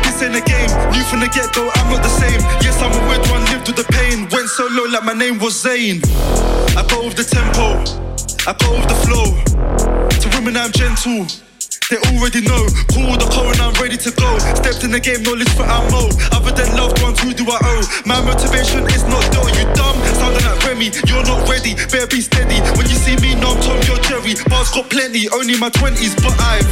[0.05, 2.41] This ain't a game, new from the get go, I'm not the same.
[2.63, 4.29] Yes, I'm a weird one, lived with the pain.
[4.31, 6.03] Went so low, like my name was Zayn.
[6.77, 7.81] I go with the tempo,
[8.47, 9.92] I go with the flow.
[10.23, 11.27] To women, I'm gentle.
[11.91, 12.63] They already know.
[12.95, 14.31] Call the coroner, I'm ready to go.
[14.55, 16.15] Stepped in the game, knowledge for ammo.
[16.31, 17.83] Other than loved ones, who do I owe?
[18.07, 19.51] My motivation is not dough.
[19.51, 20.95] You dumb, sounding like Remy.
[21.11, 22.63] You're not ready, better be steady.
[22.79, 24.39] When you see me, no, I'm Tom, you're Jerry.
[24.47, 26.71] Bars got plenty, only my 20s, but I've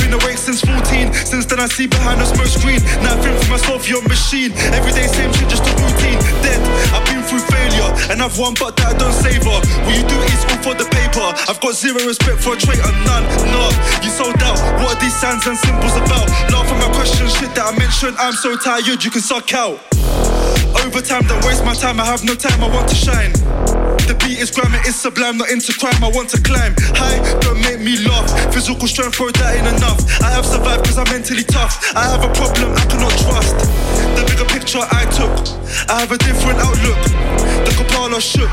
[0.00, 1.12] been awake since 14.
[1.12, 2.80] Since then, I see behind the smoke screen.
[3.04, 4.56] Now I think for myself, you're a machine.
[4.72, 6.16] Every day, same shit, just a routine.
[6.40, 6.64] Dead,
[6.96, 7.75] I've been through failure,
[8.10, 9.58] and I've won, but that I don't savor.
[9.84, 11.26] What you do is all for the paper.
[11.50, 13.70] I've got zero respect for a traitor, none, nah.
[14.02, 14.58] You sold out.
[14.80, 16.26] What are these signs and symbols about?
[16.50, 18.16] Laugh at my questions, shit that I mentioned.
[18.18, 19.82] I'm so tired, you can suck out.
[20.84, 22.00] Overtime, don't waste my time.
[22.00, 23.32] I have no time, I want to shine.
[24.06, 25.98] The beat is grime, it is sublime, not into crime.
[25.98, 28.30] I want to climb high, don't make me laugh.
[28.54, 29.98] Physical strength, bro, that ain't enough.
[30.22, 31.82] I have survived cause I'm mentally tough.
[31.96, 33.56] I have a problem I cannot trust.
[34.16, 35.32] The bigger picture I took,
[35.92, 37.00] I have a different outlook.
[37.68, 38.50] The Kapala shook.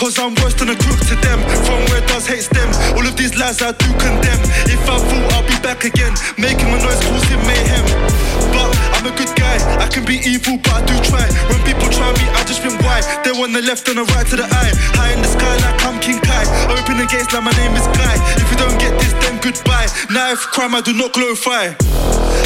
[0.00, 1.38] Cause I'm worse than a crook to them.
[1.68, 2.68] From where does hate stem?
[2.96, 4.40] All of these lies I do condemn.
[4.64, 6.16] If I fall, I'll be back again.
[6.40, 7.84] Making my noise causing mayhem.
[8.48, 9.60] But I'm a good guy.
[9.76, 11.26] I can be evil, but I do try.
[11.52, 13.04] When people try me, I just think why.
[13.24, 14.72] They want the left and the right to the eye.
[14.96, 16.48] High in the sky like I'm King Kai.
[16.70, 18.16] Open the gates like my name is Guy.
[18.38, 19.88] If you don't get this, then goodbye.
[20.10, 21.74] Now if crime I do not glorify.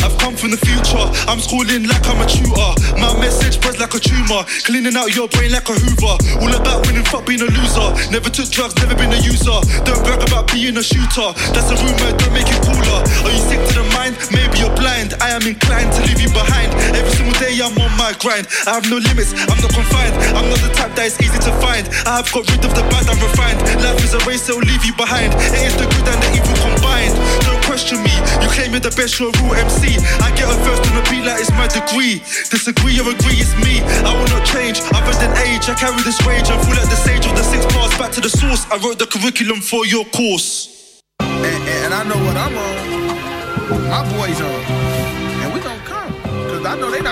[0.04, 1.04] I've come from the future.
[1.28, 2.72] I'm schooling like I'm a tutor.
[3.00, 4.44] My message spreads like a tumor.
[4.64, 6.16] Cleaning out your brain like a hoover.
[6.40, 7.88] All about winning, fuck being a loser.
[8.12, 9.56] Never took drugs, never been a user.
[9.84, 11.32] Don't brag about being a shooter.
[11.52, 13.00] That's a rumor, don't make it cooler.
[13.24, 14.16] Are you sick to the mind?
[14.32, 15.16] Maybe you're blind.
[15.20, 16.72] I am inclined to leave you behind.
[16.96, 18.48] Every single day I'm on my grind.
[18.68, 20.16] I have no limits, I'm not confined.
[20.36, 21.88] I'm not the type that is easy to find.
[22.08, 23.60] I have got rid of the bad and refined.
[23.80, 25.34] Life is a race, it'll leave you behind.
[25.34, 27.14] It is the good and the evil combined.
[27.42, 28.14] Don't question me.
[28.40, 29.98] You claim you're the best, you're a real MC.
[30.22, 32.22] I get a first on the beat like it's my degree.
[32.48, 33.82] Disagree or agree, it's me.
[34.06, 35.66] I will not change, other than age.
[35.66, 36.46] I carry this rage.
[36.48, 37.92] I'm full at the stage of the six bars.
[37.98, 38.64] Back to the source.
[38.70, 41.02] I wrote the curriculum for your course.
[41.20, 43.90] And, and, and I know what I'm on.
[43.90, 44.84] My boys on.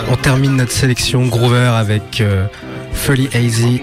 [0.09, 2.46] On termine notre sélection Groover avec euh,
[2.94, 3.82] Fully Hazy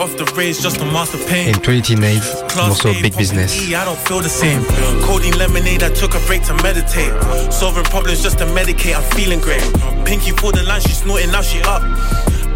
[0.00, 1.48] Off the race, just a master pain.
[1.48, 3.52] et 20 Teenage, Class Big Business.
[3.74, 4.62] I don't feel the same.
[5.02, 7.12] Codeine lemonade, I took a break to meditate.
[7.52, 9.62] Solving problems just to medicate, I'm feeling great.
[10.04, 11.82] Pinky pulled the line, she snorting, now she up.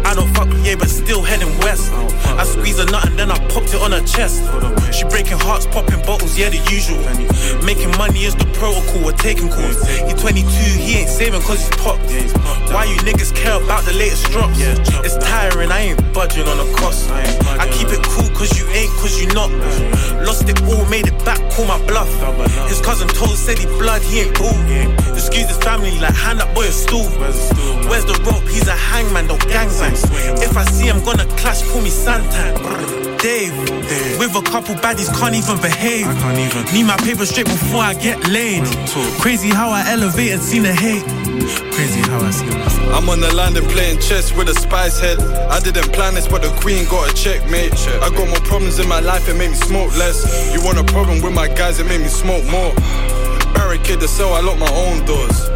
[0.05, 1.91] I don't fuck with yeah, but still heading west.
[2.37, 4.43] I squeeze a nut and then I popped it on her chest.
[4.93, 6.99] She breaking hearts, popping bottles, yeah, the usual.
[7.65, 9.79] Making money is the protocol, we're taking calls.
[9.87, 12.03] He 22, he ain't saving cause he's popped.
[12.73, 14.57] Why you niggas care about the latest drops?
[15.05, 17.09] It's tiring, I ain't budging on the cost.
[17.11, 19.49] I keep it cool cause you ain't, cause you not.
[20.25, 22.09] Lost it all, made it back, call my bluff.
[22.69, 24.53] His cousin told, said he blood, he ain't cool.
[25.13, 27.05] Excuse his family, like hand that boy a stool.
[27.89, 28.43] Where's the rope?
[28.49, 29.41] He's a hangman, don't
[29.93, 30.41] gangbang.
[30.43, 32.53] If I see I'm gonna clash, call me Santan.
[33.21, 33.55] Dave,
[34.19, 36.07] with a couple baddies, can't even behave.
[36.07, 38.63] I gotta need my paper straight before I get laid.
[39.21, 41.05] Crazy how I elevated, seen the hate.
[41.71, 42.45] Crazy how I see
[42.91, 45.19] I'm on the landing playing chess with a spice head.
[45.49, 47.73] I didn't plan this, but the queen got a checkmate.
[48.03, 50.53] I got more problems in my life, it made me smoke less.
[50.53, 52.73] You want a problem with my guys, it made me smoke more.
[53.55, 55.47] Barricade the cell, I lock my own doors.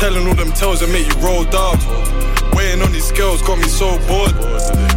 [0.00, 1.78] Telling all them tales that make you roll down.
[2.64, 4.32] Waiting on these girls got me so bored.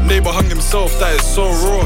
[0.07, 1.83] Neighbor hung himself, that is so raw.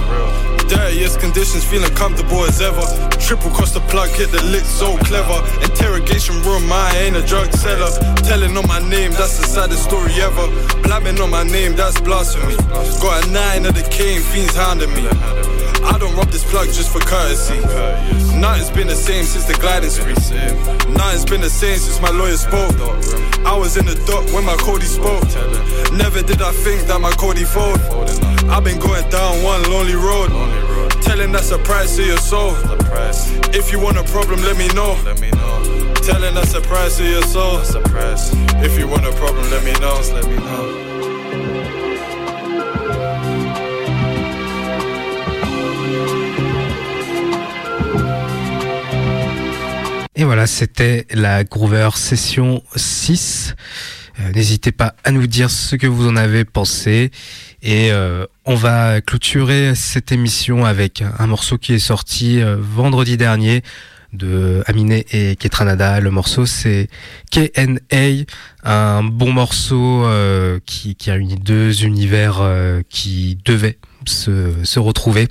[0.70, 2.86] Dirtiest conditions, feeling comfortable as ever.
[3.18, 5.42] Triple cost the plug, hit the lick so clever.
[5.66, 7.90] Interrogation room, I ain't a drug seller.
[8.18, 10.46] Telling on my name, that's the saddest story ever.
[10.84, 12.58] Blabbing on my name, that's blasphemy.
[13.02, 15.10] Got a nine of the cane, fiends hounding me.
[15.84, 17.60] I don't rob this plug just for courtesy.
[18.38, 20.14] Nothing's been the same since the gliding spree.
[20.94, 22.76] Nothing's been the same since my lawyer spoke.
[23.46, 25.24] I was in the dock when my Cody spoke.
[25.94, 27.80] Never did I think that my Cody fold.
[28.50, 30.30] I've been going down one lonely road.
[31.02, 32.54] Telling that's a price to your soul.
[33.54, 34.96] If you want a problem, let me know.
[36.02, 37.60] Telling that's a price to your soul.
[38.64, 39.50] If you want a problem.
[39.52, 40.91] Let me know.
[50.22, 53.56] Et voilà, c'était la Groover Session 6.
[54.20, 57.10] Euh, N'hésitez pas à nous dire ce que vous en avez pensé.
[57.64, 63.18] Et euh, on va clôturer cette émission avec un morceau qui est sorti euh, vendredi
[63.18, 63.64] dernier
[64.14, 66.00] de Aminé et Ketranada.
[66.00, 66.88] Le morceau c'est
[67.32, 68.26] KNA,
[68.64, 70.06] un bon morceau
[70.68, 72.48] qui, qui réunit deux univers
[72.90, 75.30] qui devaient se, se retrouver.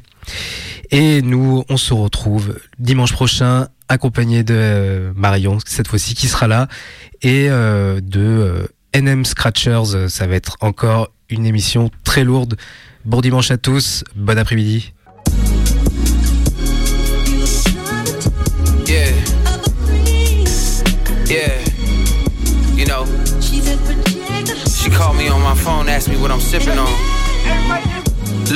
[0.91, 6.47] Et nous, on se retrouve dimanche prochain accompagné de euh, Marion, cette fois-ci, qui sera
[6.47, 6.68] là,
[7.22, 10.09] et euh, de euh, NM Scratchers.
[10.09, 12.57] Ça va être encore une émission très lourde.
[13.05, 14.95] Bon dimanche à tous, bon après-midi.
[26.09, 26.41] Me what I'm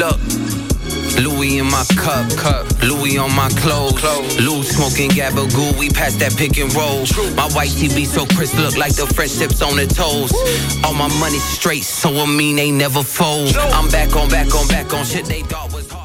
[0.02, 0.63] on.
[1.18, 2.66] Louis in my cup, cup.
[2.82, 3.98] Louis on my clothes.
[3.98, 4.40] clothes.
[4.40, 7.00] Lou smoking gabagoo, we pass that pick and roll.
[7.36, 10.32] My white TV so crisp, look like the French tips on the toes.
[10.84, 13.56] All my money straight, so I mean they never fold.
[13.56, 16.03] I'm back on back on back on shit they thought was.